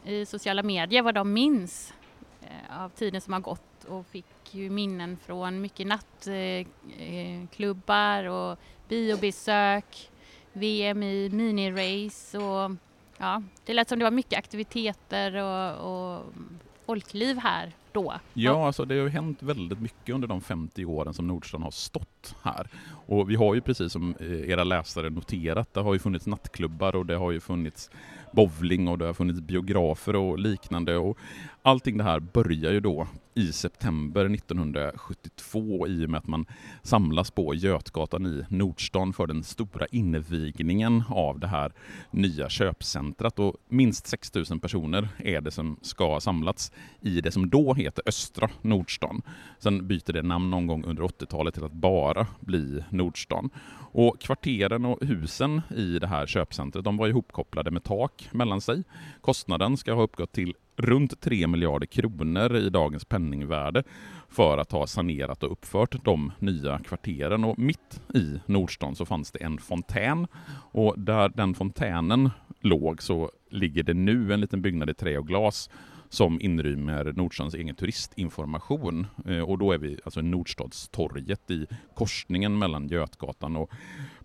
i 0.05 0.27
sociala 0.27 0.63
medier 0.63 1.03
vad 1.03 1.15
de 1.15 1.33
minns 1.33 1.95
eh, 2.41 2.83
av 2.83 2.89
tiden 2.89 3.21
som 3.21 3.33
har 3.33 3.41
gått 3.41 3.85
och 3.85 4.07
fick 4.07 4.27
ju 4.55 4.71
minnen 4.71 5.17
från 5.17 5.61
mycket 5.61 5.87
nattklubbar 5.87 8.25
och 8.25 8.59
biobesök, 8.89 10.11
VM 10.53 11.03
i 11.03 11.29
minirace 11.29 12.39
och 12.39 12.71
ja, 13.19 13.43
det 13.65 13.75
lät 13.75 13.89
som 13.89 13.99
det 13.99 14.05
var 14.05 14.11
mycket 14.11 14.39
aktiviteter 14.39 15.37
och, 15.37 16.15
och 16.15 16.25
folkliv 16.87 17.39
här 17.39 17.73
då. 17.93 18.15
Ja, 18.35 18.67
alltså 18.67 18.85
det 18.85 19.01
har 19.01 19.09
hänt 19.09 19.43
väldigt 19.43 19.81
mycket 19.81 20.15
under 20.15 20.29
de 20.29 20.41
50 20.41 20.85
åren 20.85 21.15
som 21.15 21.27
Nordstrand 21.27 21.65
har 21.65 21.71
stått 21.71 22.35
här. 22.43 22.67
Och 23.07 23.31
vi 23.31 23.35
har 23.35 23.55
ju 23.55 23.61
precis 23.61 23.93
som 23.93 24.15
eh, 24.21 24.51
era 24.51 24.65
läsare 24.65 25.11
noterat, 25.11 25.75
det 25.75 25.81
har 25.81 25.93
ju 25.93 25.99
funnits 25.99 26.27
nattklubbar 26.27 26.97
och 26.97 27.07
det 27.07 27.17
har 27.17 27.31
ju 27.31 27.41
funnits 27.41 27.91
bowling 28.33 28.89
och 28.89 28.99
det 28.99 29.07
har 29.07 29.13
funnits 29.13 29.41
biografer 29.41 30.17
och 30.17 30.39
liknande. 30.39 30.97
Och 30.97 31.19
allting 31.63 31.99
det 31.99 32.05
här 32.05 32.21
börjar 32.21 32.73
ju 32.73 32.81
då 32.81 33.07
i 33.35 33.53
september 33.53 34.35
1972 34.35 35.89
i 35.89 36.07
och 36.07 36.11
med 36.11 36.19
att 36.19 36.27
man 36.27 36.47
samlas 36.83 37.31
på 37.31 37.55
Götgatan 37.55 38.27
i 38.27 38.45
Nordstan 38.49 39.13
för 39.13 39.27
den 39.27 39.43
stora 39.43 39.87
invigningen 39.87 41.03
av 41.09 41.39
det 41.39 41.47
här 41.47 41.73
nya 42.11 42.49
köpcentrat. 42.49 43.39
Och 43.39 43.57
minst 43.69 44.07
6 44.07 44.35
000 44.35 44.61
personer 44.61 45.09
är 45.19 45.41
det 45.41 45.51
som 45.51 45.77
ska 45.83 46.07
ha 46.13 46.21
samlats 46.21 46.73
i 47.01 47.21
det 47.21 47.33
som 47.33 47.51
då 47.51 47.75
heter 47.75 48.05
Östra 48.07 48.51
Nordstan. 48.63 49.23
Sen 49.59 49.87
byter 49.87 50.13
det 50.13 50.23
namn 50.23 50.51
någon 50.51 50.67
gång 50.67 50.85
under 50.85 51.03
80-talet 51.03 51.55
till 51.55 51.65
att 51.65 51.73
bara 51.73 52.27
bli 52.41 52.85
Nordstan. 52.91 53.51
Och 53.95 54.21
kvarteren 54.21 54.85
och 54.85 55.05
husen 55.05 55.61
i 55.77 55.99
det 55.99 56.07
här 56.07 56.27
köpcentret 56.27 56.85
de 56.85 56.97
var 56.97 57.09
ihopkopplade 57.09 57.71
med 57.71 57.85
tak 57.85 58.29
mellan 58.33 58.61
sig. 58.61 58.83
Kostnaden 59.21 59.77
ska 59.77 59.93
ha 59.93 60.03
uppgått 60.03 60.33
till 60.33 60.55
runt 60.77 61.21
3 61.21 61.47
miljarder 61.47 61.87
kronor 61.87 62.57
i 62.57 62.71
dagens 62.71 63.05
penningvärde 63.05 63.83
för 64.29 64.59
att 64.59 64.73
ha 64.73 64.87
sanerat 64.87 65.43
och 65.43 65.53
uppfört 65.53 66.05
de 66.05 66.33
nya 66.39 66.79
kvarteren. 66.79 67.45
Och 67.45 67.59
mitt 67.59 68.01
i 68.15 68.41
Nordstan 68.47 68.97
så 68.97 69.07
fanns 69.07 69.33
det 69.33 69.43
en 69.43 69.59
fontän 69.59 70.27
och 70.73 70.95
där 70.99 71.29
den 71.29 71.55
fontänen 71.55 72.31
låg 72.61 73.03
så 73.03 73.31
ligger 73.51 73.83
det 73.83 73.95
nu 73.95 74.33
en 74.33 74.41
liten 74.41 74.63
byggnad 74.63 74.91
i 74.91 74.95
trä 74.95 75.19
och 75.19 75.27
glas 75.27 75.71
som 76.09 76.41
inrymmer 76.41 77.13
Nordstrands 77.17 77.55
egen 77.55 77.75
turistinformation. 77.75 79.07
Eh, 79.27 79.41
och 79.41 79.59
då 79.59 79.73
är 79.73 79.79
vi 79.79 79.99
alltså 80.05 80.21
i 80.21 80.23
Nordstadstorget 80.23 81.51
i 81.51 81.67
korsningen 81.95 82.59
mellan 82.59 82.89
Götgatan 82.89 83.57
och 83.57 83.71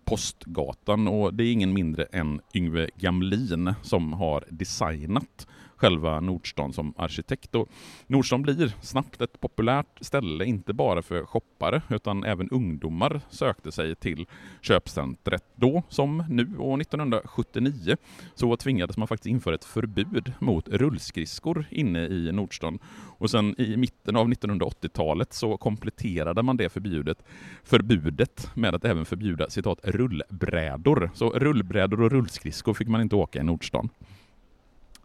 Postgatan. 0.04 1.08
Och 1.08 1.34
det 1.34 1.44
är 1.44 1.52
ingen 1.52 1.72
mindre 1.72 2.04
än 2.04 2.40
Yngve 2.54 2.88
Gamlin 2.96 3.74
som 3.82 4.12
har 4.12 4.44
designat 4.50 5.46
själva 5.78 6.20
Nordstan 6.20 6.72
som 6.72 6.94
arkitekt. 6.96 7.54
Och 7.54 7.68
Nordstan 8.06 8.42
blir 8.42 8.74
snabbt 8.80 9.20
ett 9.20 9.40
populärt 9.40 9.98
ställe, 10.00 10.44
inte 10.44 10.72
bara 10.72 11.02
för 11.02 11.24
shoppare, 11.24 11.82
utan 11.88 12.24
även 12.24 12.50
ungdomar 12.50 13.20
sökte 13.30 13.72
sig 13.72 13.94
till 13.94 14.26
köpcentret. 14.60 15.44
Då, 15.54 15.82
som 15.88 16.24
nu, 16.28 16.56
och 16.58 16.80
1979, 16.80 17.96
så 18.34 18.56
tvingades 18.56 18.96
man 18.96 19.08
faktiskt 19.08 19.26
införa 19.26 19.54
ett 19.54 19.64
förbud 19.64 20.32
mot 20.38 20.68
rullskridskor 20.68 21.66
inne 21.70 22.06
i 22.06 22.32
Nordstan. 22.32 22.78
Och 23.18 23.30
sen 23.30 23.54
i 23.60 23.76
mitten 23.76 24.16
av 24.16 24.28
1980-talet 24.28 25.32
så 25.32 25.56
kompletterade 25.56 26.42
man 26.42 26.56
det 26.56 26.68
förbjudet, 26.68 27.24
förbudet 27.64 28.50
med 28.54 28.74
att 28.74 28.84
även 28.84 29.04
förbjuda 29.04 29.50
citat 29.50 29.78
rullbrädor. 29.84 31.10
Så 31.14 31.30
rullbrädor 31.30 32.02
och 32.02 32.10
rullskridskor 32.10 32.74
fick 32.74 32.88
man 32.88 33.00
inte 33.00 33.16
åka 33.16 33.40
i 33.40 33.44
Nordstan. 33.44 33.88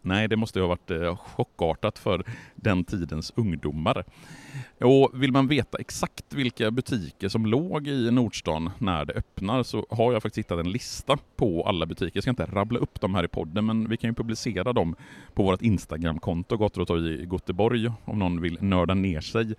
Nej, 0.05 0.27
det 0.27 0.35
måste 0.35 0.59
ha 0.59 0.67
varit 0.67 0.91
eh, 0.91 1.17
chockartat 1.17 1.99
för 1.99 2.23
den 2.55 2.83
tidens 2.83 3.33
ungdomar. 3.35 4.03
Och 4.81 5.11
vill 5.13 5.31
man 5.31 5.47
veta 5.47 5.77
exakt 5.77 6.33
vilka 6.33 6.71
butiker 6.71 7.29
som 7.29 7.45
låg 7.45 7.87
i 7.87 8.11
Nordstan 8.11 8.69
när 8.77 9.05
det 9.05 9.13
öppnar 9.13 9.63
så 9.63 9.85
har 9.89 10.13
jag 10.13 10.23
faktiskt 10.23 10.45
hittat 10.45 10.65
en 10.65 10.71
lista 10.71 11.17
på 11.35 11.63
alla 11.63 11.85
butiker. 11.85 12.11
Jag 12.13 12.23
ska 12.23 12.29
inte 12.29 12.45
rabbla 12.45 12.79
upp 12.79 13.01
dem 13.01 13.15
här 13.15 13.23
i 13.23 13.27
podden, 13.27 13.65
men 13.65 13.89
vi 13.89 13.97
kan 13.97 14.09
ju 14.09 14.13
publicera 14.13 14.73
dem 14.73 14.95
på 15.33 15.43
vårt 15.43 15.61
Instagramkonto, 15.61 16.57
Gator 16.57 16.81
och 16.81 16.87
torg 16.87 17.13
i 17.13 17.27
Göteborg, 17.31 17.91
om 18.05 18.19
någon 18.19 18.41
vill 18.41 18.57
nörda 18.61 18.93
ner 18.93 19.21
sig 19.21 19.53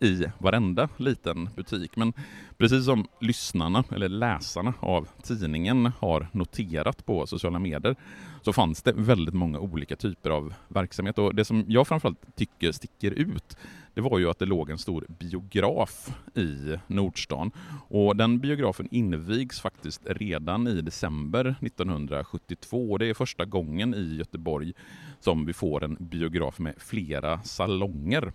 i 0.00 0.24
varenda 0.38 0.88
liten 0.96 1.48
butik. 1.56 1.96
Men 1.96 2.12
precis 2.58 2.84
som 2.84 3.06
lyssnarna 3.20 3.84
eller 3.94 4.08
läsarna 4.08 4.74
av 4.80 5.08
tidningen 5.22 5.92
har 5.98 6.26
noterat 6.32 7.06
på 7.06 7.26
sociala 7.26 7.58
medier 7.58 7.96
så 8.42 8.52
fanns 8.52 8.82
det 8.82 8.92
väldigt 8.92 9.34
många 9.34 9.58
olika 9.58 9.96
typer 9.96 10.30
av 10.30 10.54
verksamhet. 10.68 11.18
Och 11.18 11.34
det 11.34 11.44
som 11.44 11.64
jag 11.68 11.88
framförallt 11.88 12.36
tycker 12.36 12.72
sticker 12.72 13.10
ut 13.10 13.56
det 13.94 14.00
var 14.00 14.18
ju 14.18 14.30
att 14.30 14.38
det 14.38 14.46
låg 14.46 14.70
en 14.70 14.78
stor 14.78 15.06
biograf 15.08 16.10
i 16.34 16.78
Nordstan. 16.86 17.50
Och 17.88 18.16
den 18.16 18.38
biografen 18.38 18.88
invigs 18.90 19.60
faktiskt 19.60 20.02
redan 20.06 20.68
i 20.68 20.80
december 20.80 21.54
1972. 21.60 22.98
Det 22.98 23.06
är 23.06 23.14
första 23.14 23.44
gången 23.44 23.94
i 23.94 24.16
Göteborg 24.16 24.72
som 25.20 25.46
vi 25.46 25.52
får 25.52 25.84
en 25.84 25.96
biograf 26.00 26.58
med 26.58 26.74
flera 26.78 27.42
salonger. 27.42 28.32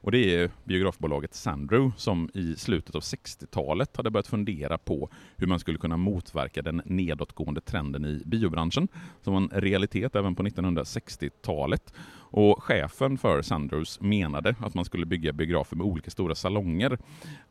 Och 0.00 0.12
det 0.12 0.34
är 0.34 0.50
biografbolaget 0.64 1.34
Sandrew 1.34 1.92
som 1.96 2.30
i 2.34 2.56
slutet 2.56 2.94
av 2.94 3.00
60-talet 3.00 3.96
hade 3.96 4.10
börjat 4.10 4.26
fundera 4.26 4.78
på 4.78 5.10
hur 5.36 5.46
man 5.46 5.60
skulle 5.60 5.78
kunna 5.78 5.96
motverka 5.96 6.62
den 6.62 6.82
nedåtgående 6.84 7.60
trenden 7.60 8.04
i 8.04 8.22
biobranschen, 8.26 8.88
som 9.22 9.32
var 9.32 9.40
en 9.40 9.50
realitet 9.60 10.16
även 10.16 10.34
på 10.34 10.42
1960-talet. 10.42 11.94
Och 12.30 12.62
chefen 12.62 13.18
för 13.18 13.42
Sanders 13.42 14.00
menade 14.00 14.54
att 14.60 14.74
man 14.74 14.84
skulle 14.84 15.06
bygga 15.06 15.32
biografer 15.32 15.76
med 15.76 15.86
olika 15.86 16.10
stora 16.10 16.34
salonger 16.34 16.98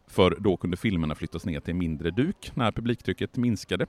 för 0.08 0.38
då 0.40 0.58
kunde 0.58 0.78
filmerna 0.78 1.16
flyttas 1.16 1.46
ner 1.46 1.60
till 1.60 1.76
mindre 1.76 2.12
duk 2.12 2.52
när 2.56 2.72
publiktrycket 2.72 3.38
minskade. 3.38 3.86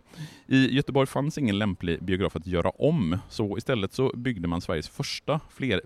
I 0.47 0.75
Göteborg 0.77 1.07
fanns 1.07 1.39
ingen 1.39 1.59
lämplig 1.59 2.05
biograf 2.05 2.37
att 2.37 2.47
göra 2.47 2.71
om, 2.71 3.19
så 3.29 3.59
istället 3.59 3.93
så 3.93 4.13
byggde 4.17 4.49
man 4.49 4.61
Sveriges 4.61 4.89
första 4.89 5.41
fler, 5.51 5.81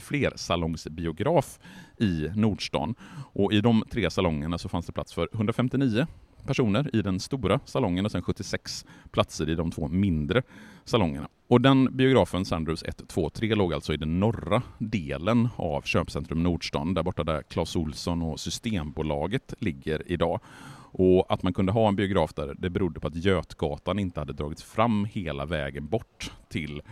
flersalongsbiograf 0.00 1.58
i 1.98 2.28
Nordstan. 2.36 2.94
Och 3.32 3.52
i 3.52 3.60
de 3.60 3.84
tre 3.90 4.10
salongerna 4.10 4.58
så 4.58 4.68
fanns 4.68 4.86
det 4.86 4.92
plats 4.92 5.14
för 5.14 5.28
159 5.32 6.06
personer 6.46 6.96
i 6.96 7.02
den 7.02 7.20
stora 7.20 7.60
salongen 7.64 8.04
och 8.04 8.12
sen 8.12 8.22
76 8.22 8.86
platser 9.10 9.48
i 9.48 9.54
de 9.54 9.70
två 9.70 9.88
mindre 9.88 10.42
salongerna. 10.84 11.28
Och 11.48 11.60
den 11.60 11.96
biografen, 11.96 12.44
Sandrews 12.44 12.82
1, 12.82 13.08
2, 13.08 13.30
3, 13.30 13.54
låg 13.54 13.74
alltså 13.74 13.94
i 13.94 13.96
den 13.96 14.20
norra 14.20 14.62
delen 14.78 15.48
av 15.56 15.82
köpcentrum 15.82 16.42
Nordstan, 16.42 16.94
där 16.94 17.02
borta 17.02 17.24
där 17.24 17.42
Clas 17.42 17.76
Olsson 17.76 18.22
och 18.22 18.40
Systembolaget 18.40 19.54
ligger 19.58 20.02
idag. 20.06 20.40
Och 20.98 21.32
att 21.32 21.42
man 21.42 21.52
kunde 21.52 21.72
ha 21.72 21.88
en 21.88 21.96
biograf 21.96 22.34
där, 22.34 22.54
det 22.58 22.70
berodde 22.70 23.00
på 23.00 23.06
att 23.06 23.16
Götgatan 23.16 23.98
inte 23.98 24.20
hade 24.20 24.32
dragits 24.32 24.62
fram 24.62 25.04
hela 25.04 25.44
vägen 25.44 25.88
bort 25.88 26.32
till 26.48 26.82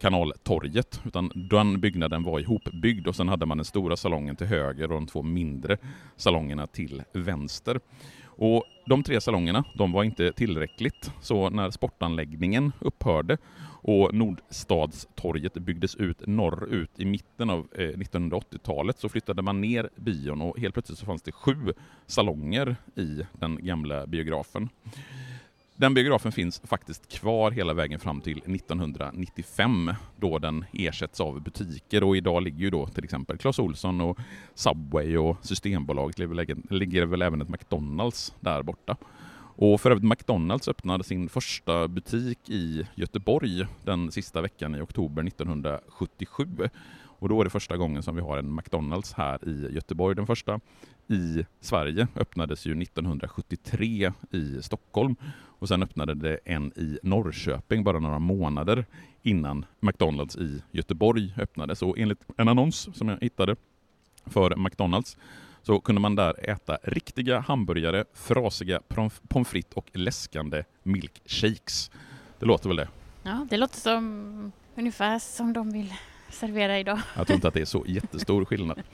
Kanaltorget, 0.00 1.00
utan 1.04 1.30
den 1.34 1.80
byggnaden 1.80 2.22
var 2.22 2.40
ihopbyggd 2.40 3.06
och 3.06 3.16
sen 3.16 3.28
hade 3.28 3.46
man 3.46 3.58
den 3.58 3.64
stora 3.64 3.96
salongen 3.96 4.36
till 4.36 4.46
höger 4.46 4.84
och 4.92 5.00
de 5.00 5.06
två 5.06 5.22
mindre 5.22 5.76
salongerna 6.16 6.66
till 6.66 7.02
vänster. 7.12 7.80
Och 8.36 8.64
de 8.86 9.02
tre 9.02 9.20
salongerna 9.20 9.64
de 9.74 9.92
var 9.92 10.04
inte 10.04 10.32
tillräckligt, 10.32 11.12
så 11.20 11.50
när 11.50 11.70
sportanläggningen 11.70 12.72
upphörde 12.80 13.38
och 13.86 14.14
Nordstadstorget 14.14 15.54
byggdes 15.54 15.96
ut 15.96 16.26
norrut 16.26 16.90
i 16.96 17.04
mitten 17.04 17.50
av 17.50 17.68
eh, 17.72 17.82
1980-talet 17.82 18.98
så 18.98 19.08
flyttade 19.08 19.42
man 19.42 19.60
ner 19.60 19.90
bion 19.96 20.42
och 20.42 20.58
helt 20.58 20.74
plötsligt 20.74 20.98
så 20.98 21.06
fanns 21.06 21.22
det 21.22 21.32
sju 21.32 21.72
salonger 22.06 22.76
i 22.96 23.22
den 23.32 23.66
gamla 23.66 24.06
biografen. 24.06 24.68
Den 25.84 25.94
biografen 25.94 26.32
finns 26.32 26.60
faktiskt 26.64 27.08
kvar 27.08 27.50
hela 27.50 27.74
vägen 27.74 28.00
fram 28.00 28.20
till 28.20 28.38
1995 28.38 29.90
då 30.16 30.38
den 30.38 30.64
ersätts 30.72 31.20
av 31.20 31.42
butiker 31.42 32.04
och 32.04 32.16
idag 32.16 32.42
ligger 32.42 32.58
ju 32.58 32.70
då 32.70 32.86
till 32.86 33.04
exempel 33.04 33.38
Clas 33.38 33.58
Olsson 33.58 34.00
och 34.00 34.18
Subway 34.54 35.16
och 35.16 35.36
Systembolaget 35.46 36.18
ligger 36.70 37.06
väl 37.06 37.22
även 37.22 37.42
ett 37.42 37.48
McDonalds 37.48 38.34
där 38.40 38.62
borta. 38.62 38.96
Och 39.56 39.80
för 39.80 39.90
övrigt 39.90 40.08
McDonalds 40.08 40.68
öppnade 40.68 41.04
sin 41.04 41.28
första 41.28 41.88
butik 41.88 42.50
i 42.50 42.86
Göteborg 42.94 43.66
den 43.84 44.12
sista 44.12 44.40
veckan 44.40 44.74
i 44.74 44.80
oktober 44.80 45.22
1977. 45.26 46.46
Och 47.24 47.28
då 47.28 47.40
är 47.40 47.44
det 47.44 47.50
första 47.50 47.76
gången 47.76 48.02
som 48.02 48.16
vi 48.16 48.22
har 48.22 48.38
en 48.38 48.54
McDonalds 48.54 49.12
här 49.12 49.48
i 49.48 49.74
Göteborg. 49.74 50.16
Den 50.16 50.26
första 50.26 50.60
i 51.08 51.44
Sverige 51.60 52.08
öppnades 52.16 52.66
ju 52.66 52.82
1973 52.82 54.12
i 54.30 54.62
Stockholm 54.62 55.16
och 55.34 55.68
sen 55.68 55.82
öppnade 55.82 56.14
det 56.14 56.38
en 56.44 56.72
i 56.76 56.98
Norrköping 57.02 57.84
bara 57.84 57.98
några 57.98 58.18
månader 58.18 58.86
innan 59.22 59.66
McDonalds 59.80 60.36
i 60.36 60.62
Göteborg 60.70 61.34
öppnades. 61.36 61.82
Och 61.82 61.98
enligt 61.98 62.18
en 62.36 62.48
annons 62.48 62.88
som 62.94 63.08
jag 63.08 63.18
hittade 63.20 63.56
för 64.26 64.56
McDonalds 64.56 65.16
så 65.62 65.80
kunde 65.80 66.00
man 66.00 66.14
där 66.14 66.50
äta 66.50 66.78
riktiga 66.82 67.38
hamburgare, 67.40 68.04
frasiga 68.14 68.80
pommes 69.28 69.48
frites 69.48 69.72
och 69.74 69.90
läskande 69.92 70.64
milkshakes. 70.82 71.90
Det 72.38 72.46
låter 72.46 72.68
väl 72.68 72.76
det? 72.76 72.88
Ja, 73.22 73.46
det 73.50 73.56
låter 73.56 73.78
som 73.78 74.52
ungefär 74.74 75.18
som 75.18 75.52
de 75.52 75.70
vill 75.70 75.94
servera 76.30 76.78
idag. 76.78 76.98
Jag 77.16 77.26
tror 77.26 77.34
inte 77.34 77.48
att 77.48 77.54
det 77.54 77.60
är 77.60 77.64
så 77.64 77.84
jättestor 77.86 78.44
skillnad. 78.44 78.82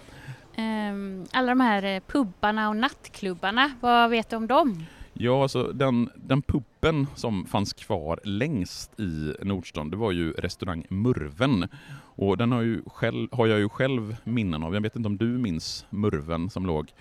Ehm, 0.57 1.27
alla 1.33 1.49
de 1.49 1.61
här 1.61 1.83
eh, 1.83 2.01
pubbarna 2.07 2.69
och 2.69 2.77
nattklubbarna, 2.77 3.71
vad 3.81 4.11
vet 4.11 4.31
du 4.31 4.37
om 4.37 4.47
dem? 4.47 4.87
Ja, 5.13 5.43
alltså 5.43 5.73
den, 5.73 6.11
den 6.15 6.43
puben 6.43 7.07
som 7.15 7.47
fanns 7.47 7.73
kvar 7.73 8.21
längst 8.25 9.01
i 9.01 9.35
Nordstan, 9.43 9.91
det 9.91 9.97
var 9.97 10.13
ju 10.13 10.33
restaurang 10.33 10.87
Murven. 10.89 11.69
Och 12.17 12.37
den 12.37 12.53
har, 12.53 12.63
ju 12.63 12.83
själv, 12.87 13.29
har 13.33 13.47
jag 13.47 13.59
ju 13.59 13.69
själv 13.69 14.17
minnen 14.25 14.63
av. 14.63 14.75
Jag 14.75 14.81
vet 14.81 14.97
inte 14.97 15.07
om 15.07 15.17
du 15.17 15.27
minns 15.27 15.87
Murven 15.91 16.51
som 16.51 16.67
låg 16.67 16.93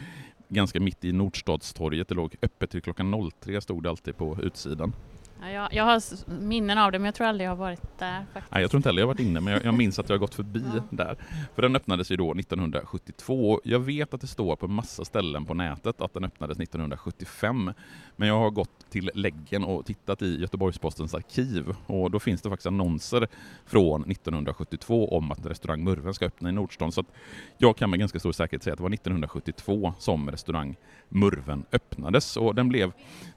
ganska 0.50 0.80
mitt 0.80 1.06
i 1.06 1.12
Nordstadstorget. 1.12 2.08
Det 2.08 2.16
låg 2.16 2.36
öppet 2.42 2.70
till 2.72 2.82
klockan 2.82 3.32
03, 3.42 3.62
stod 3.62 3.84
det 3.84 3.90
alltid 3.90 4.18
på 4.18 4.38
utsidan. 4.42 4.94
Ja, 5.42 5.50
jag, 5.50 5.74
jag 5.74 5.84
har 5.84 6.02
minnen 6.42 6.78
av 6.78 6.92
det 6.92 7.00
men 7.00 7.06
jag 7.06 7.16
tror 7.16 7.28
aldrig 7.28 7.46
jag 7.48 7.52
har 7.52 7.56
varit 7.58 8.00
där 8.00 8.26
faktiskt. 8.34 8.52
Nej, 8.54 8.62
jag 8.62 8.72
tror 8.72 8.80
inte 8.80 8.90
heller 8.90 9.02
jag 9.02 9.08
har 9.08 9.14
varit 9.14 9.20
inne, 9.20 9.40
men 9.40 9.54
jag, 9.54 9.66
jag 9.66 9.74
minns 9.74 10.00
att 10.00 10.10
jag 10.10 10.14
har 10.16 10.20
gått 10.20 10.36
förbi 10.36 10.64
Ja. 10.76 10.82
där. 10.90 11.16
För 11.56 11.62
den 11.62 11.76
öppnades 11.76 12.12
ju 12.12 12.16
då 12.16 12.32
1972. 12.34 13.52
och 13.52 13.62
Jag 13.64 13.80
vet 13.80 14.14
att 14.14 14.22
det 14.22 14.28
står 14.28 14.56
på 14.56 14.68
massa 14.68 15.06
ställen 15.06 15.46
på 15.46 15.54
nätet 15.54 16.02
att 16.02 16.14
den 16.14 16.24
öppnades 16.24 16.60
1975. 16.60 17.72
Men 18.16 18.28
jag 18.28 18.40
har 18.40 18.50
gått 18.50 18.90
till 18.90 19.12
läggen 19.14 19.64
och 19.64 19.86
tittat 19.86 20.22
i 20.22 20.40
Göteborgs-Postens 20.42 21.14
arkiv 21.14 21.76
och 21.86 22.12
då 22.12 22.20
finns 22.20 22.42
det 22.42 22.50
faktiskt 22.50 22.68
annonser 22.68 23.28
från 23.66 24.02
1972 24.12 25.18
om 25.18 25.32
att 25.32 25.46
restaurang 25.46 25.84
Murven 25.84 26.14
ska 26.14 26.26
öppna 26.26 26.50
i 26.50 26.52
Nordstan. 26.52 26.92
Så 26.92 27.04
jag 27.58 27.78
kan 27.78 27.90
med 27.90 28.00
ganska 28.00 28.20
stor 28.20 28.32
säkerhet 28.32 28.64
säga 28.64 28.74
att 28.74 28.78
det 28.78 28.84
var 28.84 28.94
1972 28.94 29.94
som 30.00 30.32
restaurang 30.32 30.76
Murven 31.10 31.66
öppnades 31.72 32.38
och 32.38 32.56
den 32.56 32.70
blev 32.70 32.92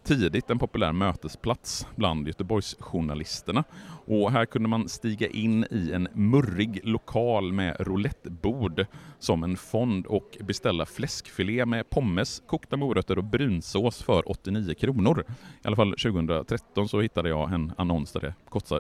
tidigt 0.05 0.51
en 0.51 0.59
populär 0.59 0.93
mötesplats 0.93 1.87
bland 1.97 2.27
Göteborgsjournalisterna. 2.27 3.65
Och 4.05 4.33
här 4.33 4.47
kunde 4.47 4.69
man 4.69 4.89
stiga 4.89 5.27
in 5.27 5.67
i 5.71 5.93
en 5.93 6.09
murrig 6.13 6.81
lokal 6.85 7.53
med 7.53 7.77
roulettebord 7.81 8.87
som 9.19 9.45
en 9.45 9.57
fond 9.57 10.07
och 10.07 10.37
beställa 10.41 10.87
fläskfilé 10.87 11.67
med 11.67 11.91
pommes, 11.91 12.43
kokta 12.47 12.77
morötter 12.77 13.19
och 13.19 13.25
brunsås 13.25 14.03
för 14.03 14.31
89 14.31 14.75
kronor. 14.75 15.25
I 15.29 15.67
alla 15.67 15.77
fall 15.77 15.91
2013 15.91 16.89
så 16.89 17.01
hittade 17.01 17.29
jag 17.29 17.53
en 17.53 17.73
annons 17.77 18.13
där 18.13 18.21
det 18.21 18.35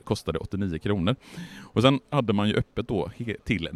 kostade, 0.04 0.38
89 0.38 0.78
kronor. 0.78 1.16
Och 1.62 1.82
sen 1.82 2.00
hade 2.10 2.32
man 2.32 2.48
ju 2.48 2.54
öppet 2.54 2.88
då 2.88 3.10
till 3.44 3.68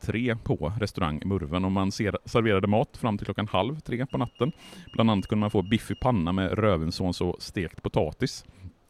03 0.00 0.36
på 0.44 0.72
restaurang 0.80 1.22
Murven 1.24 1.64
och 1.64 1.72
man 1.72 1.92
serverade 1.92 2.66
mat 2.66 2.96
fram 2.96 3.18
till 3.18 3.24
klockan 3.24 3.48
halv 3.48 3.80
tre 3.80 4.06
på 4.06 4.18
natten. 4.18 4.52
Bland 4.92 5.10
annat 5.10 5.26
kunde 5.26 5.40
man 5.40 5.50
få 5.50 5.62
biff 5.62 5.90
i 5.90 5.94
panna 5.94 6.32
med 6.32 6.58
rödvinssås 6.58 7.20
och 7.20 7.42
stekt 7.42 7.82
potatis. 7.82 8.44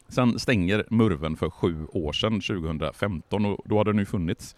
Sen 0.07 0.39
stänger 0.39 0.85
Murven 0.89 1.35
för 1.35 1.49
sju 1.49 1.85
år 1.85 2.13
sedan, 2.13 2.41
2015, 2.41 3.45
och 3.45 3.61
då 3.65 3.77
hade 3.77 3.91
den 3.91 3.99
ju 3.99 4.05
funnits 4.05 4.55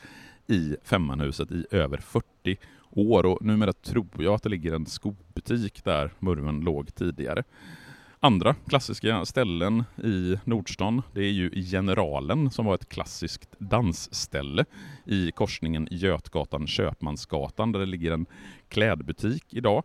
i 0.48 0.76
Femmanhuset 0.84 1.52
i 1.52 1.66
över 1.72 1.98
40 1.98 2.58
år 2.92 3.26
och 3.26 3.46
numera 3.46 3.74
tror 3.74 4.08
jag 4.18 4.34
att 4.34 4.44
det 4.44 4.50
ligger 4.50 4.74
en 4.74 4.86
skobutik 4.86 5.84
där 5.84 6.12
Murven 6.20 6.60
låg 6.60 6.96
tidigare. 6.96 7.44
Andra 8.20 8.56
klassiska 8.68 9.26
ställen 9.26 9.84
i 10.04 10.40
Nordstan, 10.44 11.02
det 11.14 11.22
är 11.22 11.32
ju 11.32 11.64
Generalen 11.64 12.52
som 12.52 12.66
var 12.66 12.76
ett 12.76 12.90
klassiskt 12.90 13.56
dansställe 13.60 14.66
i 15.06 15.32
korsningen 15.32 15.88
Götgatan-Köpmansgatan 15.92 17.72
där 17.72 17.80
det 17.80 17.86
ligger 17.86 18.12
en 18.12 18.26
klädbutik 18.70 19.44
idag. 19.50 19.84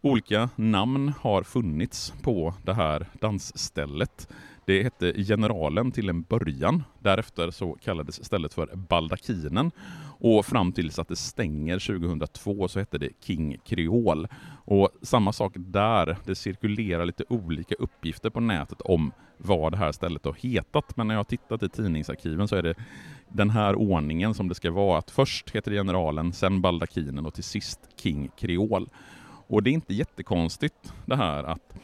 Olika 0.00 0.48
namn 0.56 1.12
har 1.20 1.42
funnits 1.42 2.14
på 2.22 2.54
det 2.62 2.74
här 2.74 3.06
dansstället. 3.20 4.28
Det 4.66 4.82
hette 4.82 5.24
Generalen 5.24 5.92
till 5.92 6.08
en 6.08 6.22
början. 6.22 6.82
Därefter 6.98 7.50
så 7.50 7.76
kallades 7.84 8.24
stället 8.24 8.54
för 8.54 8.70
Baldakinen 8.74 9.70
och 10.18 10.46
fram 10.46 10.72
tills 10.72 10.98
att 10.98 11.08
det 11.08 11.16
stänger 11.16 11.78
2002 11.78 12.68
så 12.68 12.78
hette 12.78 12.98
det 12.98 13.10
King 13.20 13.58
Creole. 13.64 14.28
Och 14.64 14.90
samma 15.02 15.32
sak 15.32 15.52
där, 15.56 16.16
det 16.24 16.34
cirkulerar 16.34 17.06
lite 17.06 17.24
olika 17.28 17.74
uppgifter 17.74 18.30
på 18.30 18.40
nätet 18.40 18.80
om 18.80 19.12
vad 19.38 19.72
det 19.72 19.78
här 19.78 19.92
stället 19.92 20.24
har 20.24 20.32
hetat. 20.32 20.96
Men 20.96 21.06
när 21.06 21.14
jag 21.14 21.18
har 21.18 21.24
tittat 21.24 21.62
i 21.62 21.68
tidningsarkiven 21.68 22.48
så 22.48 22.56
är 22.56 22.62
det 22.62 22.74
den 23.28 23.50
här 23.50 23.74
ordningen 23.74 24.34
som 24.34 24.48
det 24.48 24.54
ska 24.54 24.70
vara. 24.70 24.98
Att 24.98 25.10
först 25.10 25.50
heter 25.50 25.70
det 25.70 25.76
Generalen, 25.76 26.32
sen 26.32 26.60
Baldakinen 26.62 27.26
och 27.26 27.34
till 27.34 27.44
sist 27.44 27.80
King 27.96 28.30
Creole. 28.36 28.86
Och 29.46 29.62
det 29.62 29.70
är 29.70 29.72
inte 29.72 29.94
jättekonstigt 29.94 30.92
det 31.06 31.16
här 31.16 31.44
att 31.44 31.74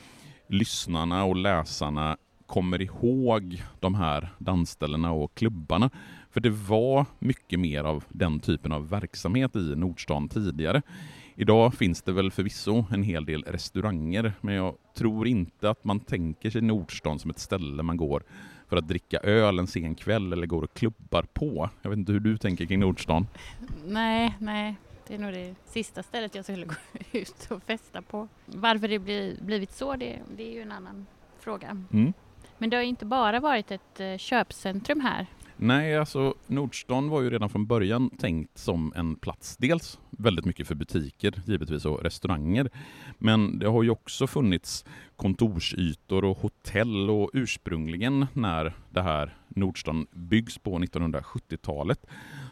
lyssnarna 0.48 1.24
och 1.24 1.36
läsarna 1.36 2.16
kommer 2.50 2.82
ihåg 2.82 3.62
de 3.80 3.94
här 3.94 4.28
dansställena 4.38 5.12
och 5.12 5.34
klubbarna. 5.34 5.90
För 6.30 6.40
det 6.40 6.50
var 6.50 7.06
mycket 7.18 7.60
mer 7.60 7.84
av 7.84 8.04
den 8.08 8.40
typen 8.40 8.72
av 8.72 8.88
verksamhet 8.88 9.56
i 9.56 9.76
Nordstan 9.76 10.28
tidigare. 10.28 10.82
Idag 11.34 11.74
finns 11.74 12.02
det 12.02 12.12
väl 12.12 12.30
förvisso 12.30 12.84
en 12.90 13.02
hel 13.02 13.24
del 13.24 13.42
restauranger, 13.42 14.32
men 14.40 14.54
jag 14.54 14.74
tror 14.96 15.28
inte 15.28 15.70
att 15.70 15.84
man 15.84 16.00
tänker 16.00 16.50
sig 16.50 16.62
Nordstan 16.62 17.18
som 17.18 17.30
ett 17.30 17.38
ställe 17.38 17.82
man 17.82 17.96
går 17.96 18.22
för 18.68 18.76
att 18.76 18.88
dricka 18.88 19.18
öl 19.18 19.58
en 19.58 19.66
sen 19.66 19.94
kväll 19.94 20.32
eller 20.32 20.46
går 20.46 20.62
och 20.62 20.74
klubbar 20.74 21.22
på. 21.22 21.70
Jag 21.82 21.90
vet 21.90 21.98
inte 21.98 22.12
hur 22.12 22.20
du 22.20 22.38
tänker 22.38 22.66
kring 22.66 22.80
Nordstan? 22.80 23.26
Nej, 23.84 24.36
nej. 24.38 24.76
Det 25.08 25.14
är 25.14 25.18
nog 25.18 25.32
det 25.32 25.54
sista 25.66 26.02
stället 26.02 26.34
jag 26.34 26.44
skulle 26.44 26.66
gå 26.66 26.74
ut 27.12 27.48
och 27.50 27.62
festa 27.62 28.02
på. 28.02 28.28
Varför 28.46 28.88
det 28.88 28.98
blivit 29.42 29.72
så, 29.72 29.96
det, 29.96 30.18
det 30.36 30.50
är 30.50 30.54
ju 30.54 30.62
en 30.62 30.72
annan 30.72 31.06
fråga. 31.40 31.84
Mm. 31.92 32.12
Men 32.60 32.70
det 32.70 32.76
har 32.76 32.82
ju 32.82 32.88
inte 32.88 33.06
bara 33.06 33.40
varit 33.40 33.70
ett 33.70 34.00
eh, 34.00 34.16
köpcentrum 34.16 35.00
här. 35.00 35.26
Nej, 35.56 35.96
alltså 35.96 36.34
Nordstan 36.46 37.08
var 37.08 37.22
ju 37.22 37.30
redan 37.30 37.48
från 37.48 37.66
början 37.66 38.10
tänkt 38.10 38.58
som 38.58 38.92
en 38.96 39.16
plats. 39.16 39.56
Dels 39.56 39.98
väldigt 40.10 40.44
mycket 40.44 40.68
för 40.68 40.74
butiker, 40.74 41.42
givetvis, 41.46 41.84
och 41.84 42.02
restauranger. 42.02 42.70
Men 43.18 43.58
det 43.58 43.68
har 43.68 43.82
ju 43.82 43.90
också 43.90 44.26
funnits 44.26 44.84
kontorsytor 45.16 46.24
och 46.24 46.38
hotell 46.38 47.10
och 47.10 47.30
ursprungligen 47.32 48.26
när 48.32 48.74
det 48.90 49.02
här 49.02 49.36
Nordstan 49.48 50.06
byggs 50.10 50.58
på 50.58 50.78
1970-talet 50.78 52.06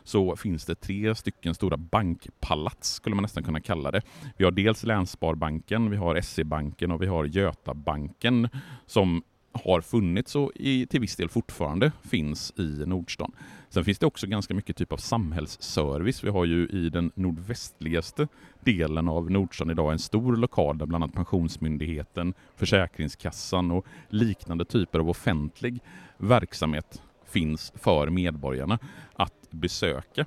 så 0.05 0.37
finns 0.37 0.65
det 0.65 0.75
tre 0.75 1.15
stycken 1.15 1.55
stora 1.55 1.77
bankpalats 1.77 2.95
skulle 2.95 3.15
man 3.15 3.23
nästan 3.23 3.45
kunna 3.45 3.61
kalla 3.61 3.91
det. 3.91 4.03
Vi 4.37 4.45
har 4.45 4.51
dels 4.51 4.85
Länssparbanken, 4.85 5.91
vi 5.91 5.97
har 5.97 6.21
SE-banken 6.21 6.93
och 6.93 7.03
vi 7.03 7.07
har 7.07 7.25
Götabanken 7.25 8.49
som 8.87 9.23
har 9.65 9.81
funnits 9.81 10.37
och 10.37 10.53
i, 10.55 10.87
till 10.87 11.01
viss 11.01 11.17
del 11.17 11.29
fortfarande 11.29 11.93
finns 12.03 12.53
i 12.57 12.87
Nordstan. 12.87 13.33
Sen 13.69 13.85
finns 13.85 13.99
det 13.99 14.07
också 14.07 14.27
ganska 14.27 14.55
mycket 14.55 14.77
typ 14.77 14.93
av 14.93 14.97
samhällsservice. 14.97 16.25
Vi 16.25 16.31
har 16.31 16.45
ju 16.45 16.69
i 16.69 16.91
den 16.91 17.13
nordvästligaste 17.15 18.29
delen 18.61 19.09
av 19.09 19.31
Nordstan 19.31 19.71
idag 19.71 19.93
en 19.93 19.99
stor 19.99 20.37
lokal 20.37 20.79
där 20.79 20.87
bland 20.87 21.05
annat 21.05 21.17
Pensionsmyndigheten, 21.17 22.35
Försäkringskassan 22.57 23.71
och 23.71 23.87
liknande 24.09 24.65
typer 24.65 24.99
av 24.99 25.11
offentlig 25.11 25.81
verksamhet 26.17 27.03
finns 27.27 27.73
för 27.77 28.11
medborgarna 28.11 28.79
att 29.13 29.51
besöka. 29.51 30.27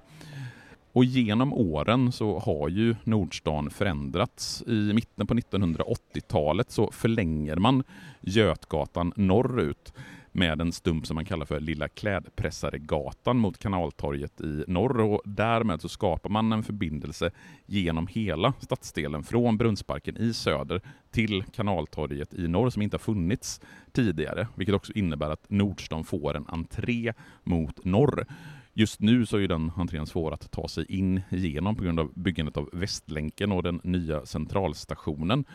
Och 0.93 1.05
genom 1.05 1.53
åren 1.53 2.11
så 2.11 2.39
har 2.39 2.69
ju 2.69 2.95
Nordstan 3.03 3.69
förändrats. 3.69 4.63
I 4.67 4.93
mitten 4.93 5.27
på 5.27 5.33
1980-talet 5.33 6.71
så 6.71 6.91
förlänger 6.91 7.55
man 7.55 7.83
Götgatan 8.21 9.13
norrut 9.15 9.93
med 10.31 10.61
en 10.61 10.71
stump 10.71 11.07
som 11.07 11.15
man 11.15 11.25
kallar 11.25 11.45
för 11.45 11.59
Lilla 11.59 11.87
Klädpressaregatan 11.87 13.37
mot 13.37 13.57
Kanaltorget 13.57 14.41
i 14.41 14.63
norr 14.67 14.99
och 14.99 15.21
därmed 15.25 15.81
så 15.81 15.89
skapar 15.89 16.29
man 16.29 16.51
en 16.51 16.63
förbindelse 16.63 17.31
genom 17.65 18.07
hela 18.07 18.53
stadsdelen 18.59 19.23
från 19.23 19.57
Brunnsparken 19.57 20.17
i 20.17 20.33
söder 20.33 20.81
till 21.11 21.43
Kanaltorget 21.43 22.33
i 22.33 22.47
norr 22.47 22.69
som 22.69 22.81
inte 22.81 22.93
har 22.93 22.99
funnits 22.99 23.61
tidigare, 23.91 24.47
vilket 24.55 24.75
också 24.75 24.93
innebär 24.93 25.29
att 25.29 25.49
Nordstan 25.49 26.03
får 26.03 26.35
en 26.37 26.45
entré 26.47 27.13
mot 27.43 27.85
norr. 27.85 28.25
Just 28.73 28.99
nu 28.99 29.25
så 29.25 29.37
är 29.37 29.47
den 29.47 29.71
entrén 29.77 30.07
svår 30.07 30.33
att 30.33 30.51
ta 30.51 30.67
sig 30.67 30.85
in 30.89 31.21
igenom 31.29 31.75
på 31.75 31.83
grund 31.83 31.99
av 31.99 32.11
byggandet 32.13 32.57
av 32.57 32.69
Västlänken 32.73 33.51
och 33.51 33.63
den 33.63 33.81
nya 33.83 34.25
centralstationen. 34.25 35.45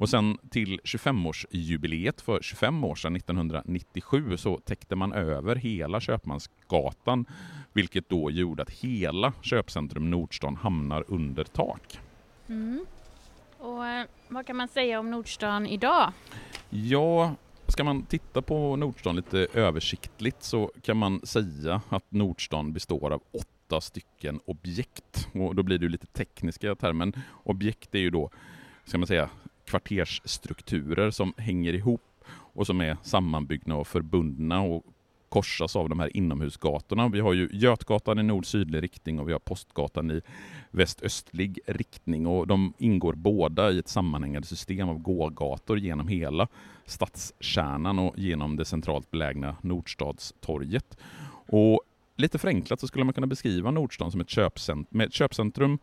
Och 0.00 0.08
sen 0.08 0.38
till 0.50 0.80
25-årsjubileet 0.84 2.22
för 2.22 2.42
25 2.42 2.84
år 2.84 2.94
sedan, 2.94 3.16
1997, 3.16 4.36
så 4.36 4.58
täckte 4.58 4.96
man 4.96 5.12
över 5.12 5.56
hela 5.56 6.00
Köpmansgatan, 6.00 7.26
vilket 7.72 8.08
då 8.08 8.30
gjorde 8.30 8.62
att 8.62 8.70
hela 8.70 9.32
köpcentrum 9.42 10.10
Nordstan 10.10 10.56
hamnar 10.56 11.04
under 11.08 11.44
tak. 11.44 11.98
Mm. 12.48 12.86
Och 13.58 13.86
eh, 13.86 14.06
vad 14.28 14.46
kan 14.46 14.56
man 14.56 14.68
säga 14.68 15.00
om 15.00 15.10
Nordstan 15.10 15.66
idag? 15.66 16.12
Ja, 16.70 17.34
ska 17.80 17.84
man 17.84 18.02
titta 18.02 18.42
på 18.42 18.76
Nordstan 18.76 19.16
lite 19.16 19.46
översiktligt 19.54 20.42
så 20.42 20.72
kan 20.82 20.96
man 20.96 21.20
säga 21.26 21.82
att 21.88 22.04
Nordstan 22.08 22.72
består 22.72 23.10
av 23.10 23.22
åtta 23.32 23.80
stycken 23.80 24.40
objekt. 24.44 25.28
Och 25.32 25.54
då 25.54 25.62
blir 25.62 25.78
det 25.78 25.84
ju 25.84 25.88
lite 25.88 26.06
tekniska 26.06 26.74
termer. 26.74 27.12
Objekt 27.44 27.94
är 27.94 27.98
ju 27.98 28.10
då, 28.10 28.30
ska 28.84 28.98
man 28.98 29.06
säga, 29.06 29.30
kvartersstrukturer 29.64 31.10
som 31.10 31.34
hänger 31.36 31.72
ihop 31.72 32.24
och 32.30 32.66
som 32.66 32.80
är 32.80 32.96
sammanbyggda 33.02 33.74
och 33.74 33.86
förbundna 33.86 34.60
och 34.60 34.84
korsas 35.30 35.76
av 35.76 35.88
de 35.88 36.00
här 36.00 36.16
inomhusgatorna. 36.16 37.08
Vi 37.08 37.20
har 37.20 37.32
ju 37.32 37.48
Götgatan 37.52 38.18
i 38.18 38.22
nord-sydlig 38.22 38.82
riktning 38.82 39.20
och 39.20 39.28
vi 39.28 39.32
har 39.32 39.40
Postgatan 39.40 40.10
i 40.10 40.20
väst-östlig 40.70 41.58
riktning 41.66 42.26
och 42.26 42.46
de 42.46 42.72
ingår 42.78 43.12
båda 43.12 43.70
i 43.70 43.78
ett 43.78 43.88
sammanhängande 43.88 44.48
system 44.48 44.88
av 44.88 44.98
gågator 44.98 45.78
genom 45.78 46.08
hela 46.08 46.48
stadskärnan 46.84 47.98
och 47.98 48.18
genom 48.18 48.56
det 48.56 48.64
centralt 48.64 49.10
belägna 49.10 49.56
Nordstadstorget. 49.62 50.98
Och 51.46 51.82
lite 52.16 52.38
förenklat 52.38 52.80
så 52.80 52.86
skulle 52.86 53.04
man 53.04 53.14
kunna 53.14 53.26
beskriva 53.26 53.70
Nordstan 53.70 54.10
som 54.10 54.20
ett 54.20 54.30
köpcentrum, 54.30 54.86
med 54.90 55.06
ett 55.06 55.14
köpcentrum 55.14 55.78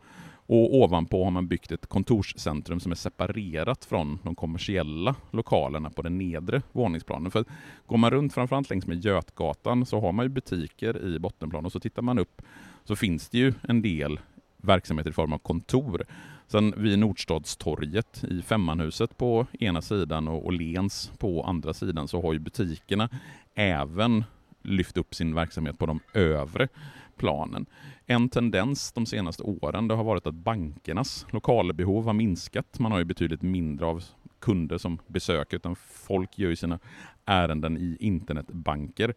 och 0.50 0.74
ovanpå 0.74 1.24
har 1.24 1.30
man 1.30 1.48
byggt 1.48 1.72
ett 1.72 1.86
kontorscentrum 1.86 2.80
som 2.80 2.92
är 2.92 2.96
separerat 2.96 3.84
från 3.84 4.18
de 4.22 4.34
kommersiella 4.34 5.14
lokalerna 5.30 5.90
på 5.90 6.02
den 6.02 6.18
nedre 6.18 6.62
våningsplanen. 6.72 7.30
För 7.30 7.44
går 7.86 7.96
man 7.96 8.10
runt 8.10 8.34
framförallt 8.34 8.70
längs 8.70 8.86
med 8.86 9.04
Götgatan 9.04 9.86
så 9.86 10.00
har 10.00 10.12
man 10.12 10.24
ju 10.24 10.28
butiker 10.28 11.06
i 11.06 11.18
bottenplan 11.18 11.66
och 11.66 11.72
så 11.72 11.80
tittar 11.80 12.02
man 12.02 12.18
upp 12.18 12.42
så 12.84 12.96
finns 12.96 13.28
det 13.28 13.38
ju 13.38 13.54
en 13.62 13.82
del 13.82 14.20
verksamheter 14.56 15.10
i 15.10 15.12
form 15.12 15.32
av 15.32 15.38
kontor. 15.38 16.04
Sen 16.46 16.74
vid 16.76 16.98
Nordstadstorget 16.98 18.24
i 18.24 18.42
Femmanhuset 18.42 19.18
på 19.18 19.46
ena 19.60 19.82
sidan 19.82 20.28
och 20.28 20.46
Åhléns 20.46 21.12
på 21.18 21.42
andra 21.42 21.74
sidan 21.74 22.08
så 22.08 22.22
har 22.22 22.32
ju 22.32 22.38
butikerna 22.38 23.08
även 23.54 24.24
lyft 24.62 24.96
upp 24.96 25.14
sin 25.14 25.34
verksamhet 25.34 25.78
på 25.78 25.86
de 25.86 26.00
övre 26.14 26.68
planen. 27.16 27.66
En 28.10 28.28
tendens 28.28 28.92
de 28.92 29.06
senaste 29.06 29.42
åren 29.42 29.88
det 29.88 29.94
har 29.94 30.04
varit 30.04 30.26
att 30.26 30.34
bankernas 30.34 31.26
lokalbehov 31.30 32.04
har 32.04 32.12
minskat. 32.12 32.78
Man 32.78 32.92
har 32.92 32.98
ju 32.98 33.04
betydligt 33.04 33.42
mindre 33.42 33.86
av 33.86 34.04
kunder 34.40 34.78
som 34.78 34.98
besöker, 35.06 35.56
utan 35.56 35.76
folk 35.76 36.38
gör 36.38 36.48
ju 36.48 36.56
sina 36.56 36.78
ärenden 37.24 37.78
i 37.78 37.96
internetbanker, 38.00 39.14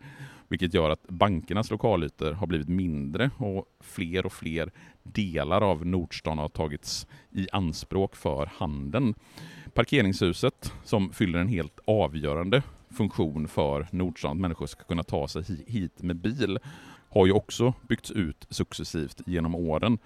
vilket 0.48 0.74
gör 0.74 0.90
att 0.90 1.08
bankernas 1.08 1.72
lokalytor 1.72 2.32
har 2.32 2.48
blivit 2.48 2.68
mindre 2.70 3.32
och 3.38 3.66
fler 3.80 4.26
och 4.26 4.34
fler 4.34 4.72
delar 5.04 5.62
av 5.62 5.86
Nordstan 5.86 6.38
har 6.38 6.48
tagits 6.48 7.08
i 7.30 7.48
anspråk 7.52 8.16
för 8.16 8.50
handeln. 8.56 9.14
Parkeringshuset, 9.74 10.74
som 10.84 11.14
fyller 11.14 11.40
en 11.40 11.48
helt 11.48 11.80
avgörande 11.86 12.64
funktion 12.90 13.48
för 13.48 13.88
Nordstan, 13.92 14.32
att 14.32 14.38
människor 14.38 14.66
ska 14.66 14.84
kunna 14.84 15.04
ta 15.04 15.28
sig 15.28 15.44
hit 15.68 16.04
med 16.04 16.16
bil, 16.16 16.60
har 17.12 17.26
ju 17.26 17.32
också 17.32 17.74
byggts 17.88 18.12
ut 18.12 18.48
successivt 18.50 19.22
genom 19.26 19.56
åren. 19.56 19.98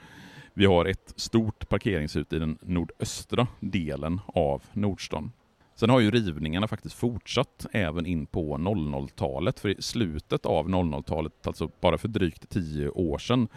Vi 0.54 0.65
har 0.65 0.86
ett 0.86 1.13
stort 1.15 1.70
parkeringshus 1.70 2.34
i 2.34 2.39
den 2.39 2.58
nordöstra 2.62 3.48
delen 3.60 4.22
av 4.28 4.63
Nordstan. 4.74 5.32
Sen 5.76 5.89
har 5.89 6.00
ju 6.00 6.12
rivningarna 6.12 6.68
faktiskt 6.68 6.96
fortsatt 6.96 7.65
även 7.72 8.06
in 8.06 8.26
på 8.26 8.58
00-talet, 8.58 9.60
för 9.60 9.70
i 9.70 9.82
slutet 9.82 10.46
av 10.46 10.70
00-talet, 10.70 11.48
alltså 11.48 11.70
bara 11.82 11.98
för 11.98 12.08
drygt 12.08 12.50
tio 12.50 12.89
år 12.89 13.18
sedan, 13.18 13.48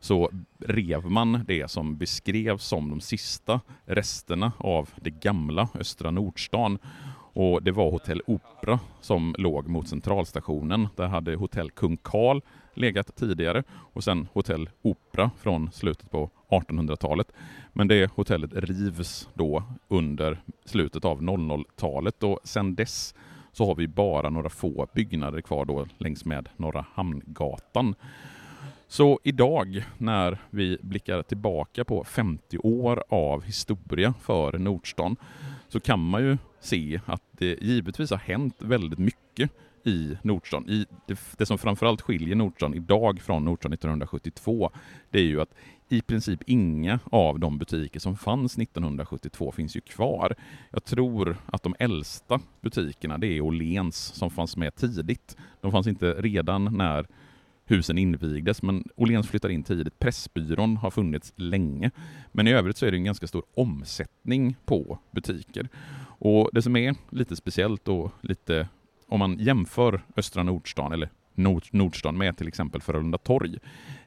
så 0.00 0.30
rev 0.58 1.10
man 1.10 1.44
det 1.46 1.70
som 1.70 1.96
beskrevs 1.96 2.64
som 2.64 2.90
de 2.90 3.00
sista 3.00 3.60
resterna 3.84 4.52
av 4.58 4.90
det 4.96 5.10
gamla 5.10 5.68
Östra 5.74 6.10
Nordstan. 6.10 6.78
Och 7.32 7.62
det 7.62 7.72
var 7.72 7.90
Hotell 7.90 8.22
Opera 8.26 8.80
som 9.00 9.34
låg 9.38 9.68
mot 9.68 9.88
centralstationen. 9.88 10.88
Där 10.96 11.06
hade 11.06 11.36
Hotell 11.36 11.70
Kung 11.70 11.96
Karl 11.96 12.40
legat 12.76 13.16
tidigare 13.16 13.62
och 13.70 14.04
sen 14.04 14.28
Hotell 14.32 14.70
Opera 14.82 15.30
från 15.38 15.72
slutet 15.72 16.10
på 16.10 16.30
1800-talet. 16.48 17.32
Men 17.72 17.88
det 17.88 18.10
hotellet 18.12 18.50
rivs 18.54 19.28
då 19.34 19.62
under 19.88 20.38
slutet 20.64 21.04
av 21.04 21.22
00-talet 21.22 22.22
och 22.22 22.40
sen 22.44 22.74
dess 22.74 23.14
så 23.52 23.66
har 23.66 23.74
vi 23.74 23.88
bara 23.88 24.30
några 24.30 24.48
få 24.48 24.86
byggnader 24.94 25.40
kvar 25.40 25.64
då 25.64 25.86
längs 25.98 26.24
med 26.24 26.48
Norra 26.56 26.86
Hamngatan. 26.94 27.94
Så 28.88 29.20
idag 29.24 29.84
när 29.98 30.38
vi 30.50 30.78
blickar 30.82 31.22
tillbaka 31.22 31.84
på 31.84 32.04
50 32.04 32.58
år 32.58 33.04
av 33.08 33.42
historia 33.42 34.14
för 34.20 34.58
Nordstan 34.58 35.16
så 35.68 35.80
kan 35.80 36.00
man 36.00 36.22
ju 36.22 36.38
se 36.60 37.00
att 37.06 37.22
det 37.30 37.58
givetvis 37.62 38.10
har 38.10 38.18
hänt 38.18 38.56
väldigt 38.58 38.98
mycket 38.98 39.50
i 39.86 40.18
Nordstan. 40.22 40.68
I 40.68 40.86
det, 41.06 41.18
det 41.38 41.46
som 41.46 41.58
framförallt 41.58 42.02
skiljer 42.02 42.36
Nordstan 42.36 42.74
idag 42.74 43.20
från 43.20 43.44
Nordstan 43.44 43.72
1972, 43.72 44.70
det 45.10 45.18
är 45.18 45.24
ju 45.24 45.40
att 45.40 45.54
i 45.88 46.00
princip 46.00 46.40
inga 46.46 46.98
av 47.04 47.38
de 47.38 47.58
butiker 47.58 48.00
som 48.00 48.16
fanns 48.16 48.58
1972 48.58 49.52
finns 49.52 49.76
ju 49.76 49.80
kvar. 49.80 50.34
Jag 50.70 50.84
tror 50.84 51.36
att 51.46 51.62
de 51.62 51.74
äldsta 51.78 52.40
butikerna, 52.60 53.18
det 53.18 53.26
är 53.26 53.40
Åhléns 53.40 53.96
som 53.96 54.30
fanns 54.30 54.56
med 54.56 54.74
tidigt. 54.74 55.36
De 55.60 55.72
fanns 55.72 55.86
inte 55.86 56.12
redan 56.12 56.64
när 56.76 57.06
husen 57.64 57.98
invigdes, 57.98 58.62
men 58.62 58.84
Åhléns 58.96 59.28
flyttade 59.28 59.54
in 59.54 59.62
tidigt. 59.62 59.98
Pressbyrån 59.98 60.76
har 60.76 60.90
funnits 60.90 61.32
länge, 61.36 61.90
men 62.32 62.48
i 62.48 62.52
övrigt 62.52 62.76
så 62.76 62.86
är 62.86 62.90
det 62.90 62.96
en 62.96 63.04
ganska 63.04 63.26
stor 63.26 63.42
omsättning 63.54 64.56
på 64.64 64.98
butiker. 65.10 65.68
Och 66.18 66.50
det 66.52 66.62
som 66.62 66.76
är 66.76 66.94
lite 67.10 67.36
speciellt 67.36 67.88
och 67.88 68.12
lite 68.20 68.68
om 69.08 69.18
man 69.18 69.38
jämför 69.38 70.02
Östra 70.16 70.42
Nordstan 70.42 70.92
eller 70.92 71.08
Nord, 71.34 71.64
Nordstan 71.70 72.18
med 72.18 72.36
till 72.36 72.48
exempel 72.48 72.80
Frölunda 72.80 73.18
torg, 73.18 73.58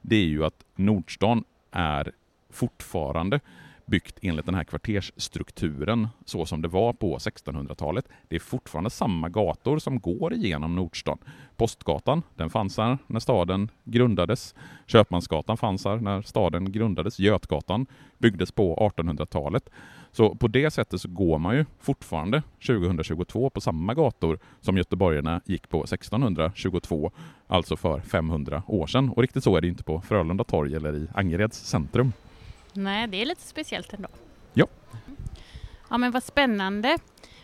det 0.02 0.16
är 0.16 0.26
ju 0.26 0.46
att 0.46 0.66
Nordstan 0.76 1.44
är 1.72 2.12
fortfarande 2.50 3.40
byggt 3.90 4.20
enligt 4.22 4.46
den 4.46 4.56
här 4.56 4.64
kvartersstrukturen 4.64 6.08
så 6.26 6.46
som 6.46 6.62
det 6.62 6.68
var 6.68 6.94
på 6.94 7.18
1600-talet. 7.18 8.06
Det 8.28 8.36
är 8.36 8.40
fortfarande 8.40 8.90
samma 8.90 9.30
gator 9.30 9.80
som 9.80 10.00
går 10.00 10.34
igenom 10.34 10.76
Nordstan. 10.76 11.18
Postgatan, 11.58 12.22
den 12.36 12.50
fanns 12.50 12.78
här 12.78 12.98
när 13.08 13.20
staden 13.20 13.70
grundades. 13.84 14.56
Köpmansgatan 14.88 15.58
fanns 15.58 15.86
här 15.86 15.98
när 15.98 16.22
staden 16.22 16.72
grundades. 16.72 17.20
Götgatan 17.20 17.86
byggdes 18.18 18.52
på 18.52 18.92
1800-talet. 18.98 19.70
Så 20.12 20.36
på 20.36 20.48
det 20.48 20.72
sättet 20.72 21.02
så 21.02 21.08
går 21.08 21.38
man 21.38 21.56
ju 21.56 21.66
fortfarande 21.80 22.44
2022 22.68 23.50
på 23.50 23.62
samma 23.62 23.94
gator 23.94 24.40
som 24.62 24.78
göteborgarna 24.78 25.42
gick 25.46 25.70
på 25.70 25.84
1622, 25.84 27.12
alltså 27.48 27.78
för 27.78 28.00
500 28.00 28.64
år 28.68 28.88
sedan. 28.88 29.10
Och 29.10 29.22
riktigt 29.22 29.44
så 29.44 29.56
är 29.56 29.62
det 29.62 29.68
inte 29.68 29.84
på 29.84 30.02
Frölunda 30.02 30.44
torg 30.44 30.76
eller 30.76 30.96
i 30.96 31.08
Angereds 31.14 31.58
centrum. 31.58 32.14
Nej, 32.74 33.08
det 33.08 33.22
är 33.22 33.26
lite 33.26 33.42
speciellt 33.42 33.94
ändå. 33.94 34.10
Ja. 34.54 34.68
Ja, 35.90 35.98
men 35.98 36.12
vad 36.12 36.24
spännande. 36.24 36.98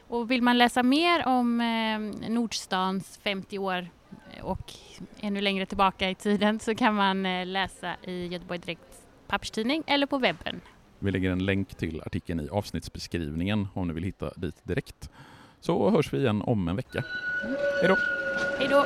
Och 0.08 0.32
vill 0.32 0.41
man 0.41 0.58
läsa 0.58 0.84
mer 0.84 1.28
om 1.28 1.62
eh, 1.62 2.30
Nordstans 2.30 3.19
50 3.23 3.60
år 3.60 3.89
och 4.41 4.73
ännu 5.19 5.41
längre 5.41 5.65
tillbaka 5.65 6.10
i 6.10 6.15
tiden 6.15 6.60
så 6.60 6.75
kan 6.75 6.95
man 6.95 7.25
eh, 7.25 7.45
läsa 7.45 7.95
i 8.04 8.28
Göteborg 8.28 8.60
Direkt 8.60 8.82
papperstidning 9.28 9.84
eller 9.88 10.06
på 10.08 10.17
webben. 10.17 10.62
Vi 11.00 11.12
lägger 11.12 11.32
en 11.32 11.46
länk 11.46 11.76
till 11.76 12.02
artikeln 12.06 12.40
i 12.40 12.50
avsnittsbeskrivningen 12.50 13.68
om 13.74 13.88
ni 13.88 13.94
vill 13.94 14.04
hitta 14.04 14.32
dit 14.36 14.56
direkt. 14.64 15.10
Så 15.60 15.90
hörs 15.90 16.14
vi 16.14 16.18
igen 16.18 16.42
om 16.42 16.68
en 16.68 16.76
vecka. 16.76 17.04
Hej 17.82 17.88
då! 17.88 17.98
Hej 18.60 18.68
då! 18.70 18.86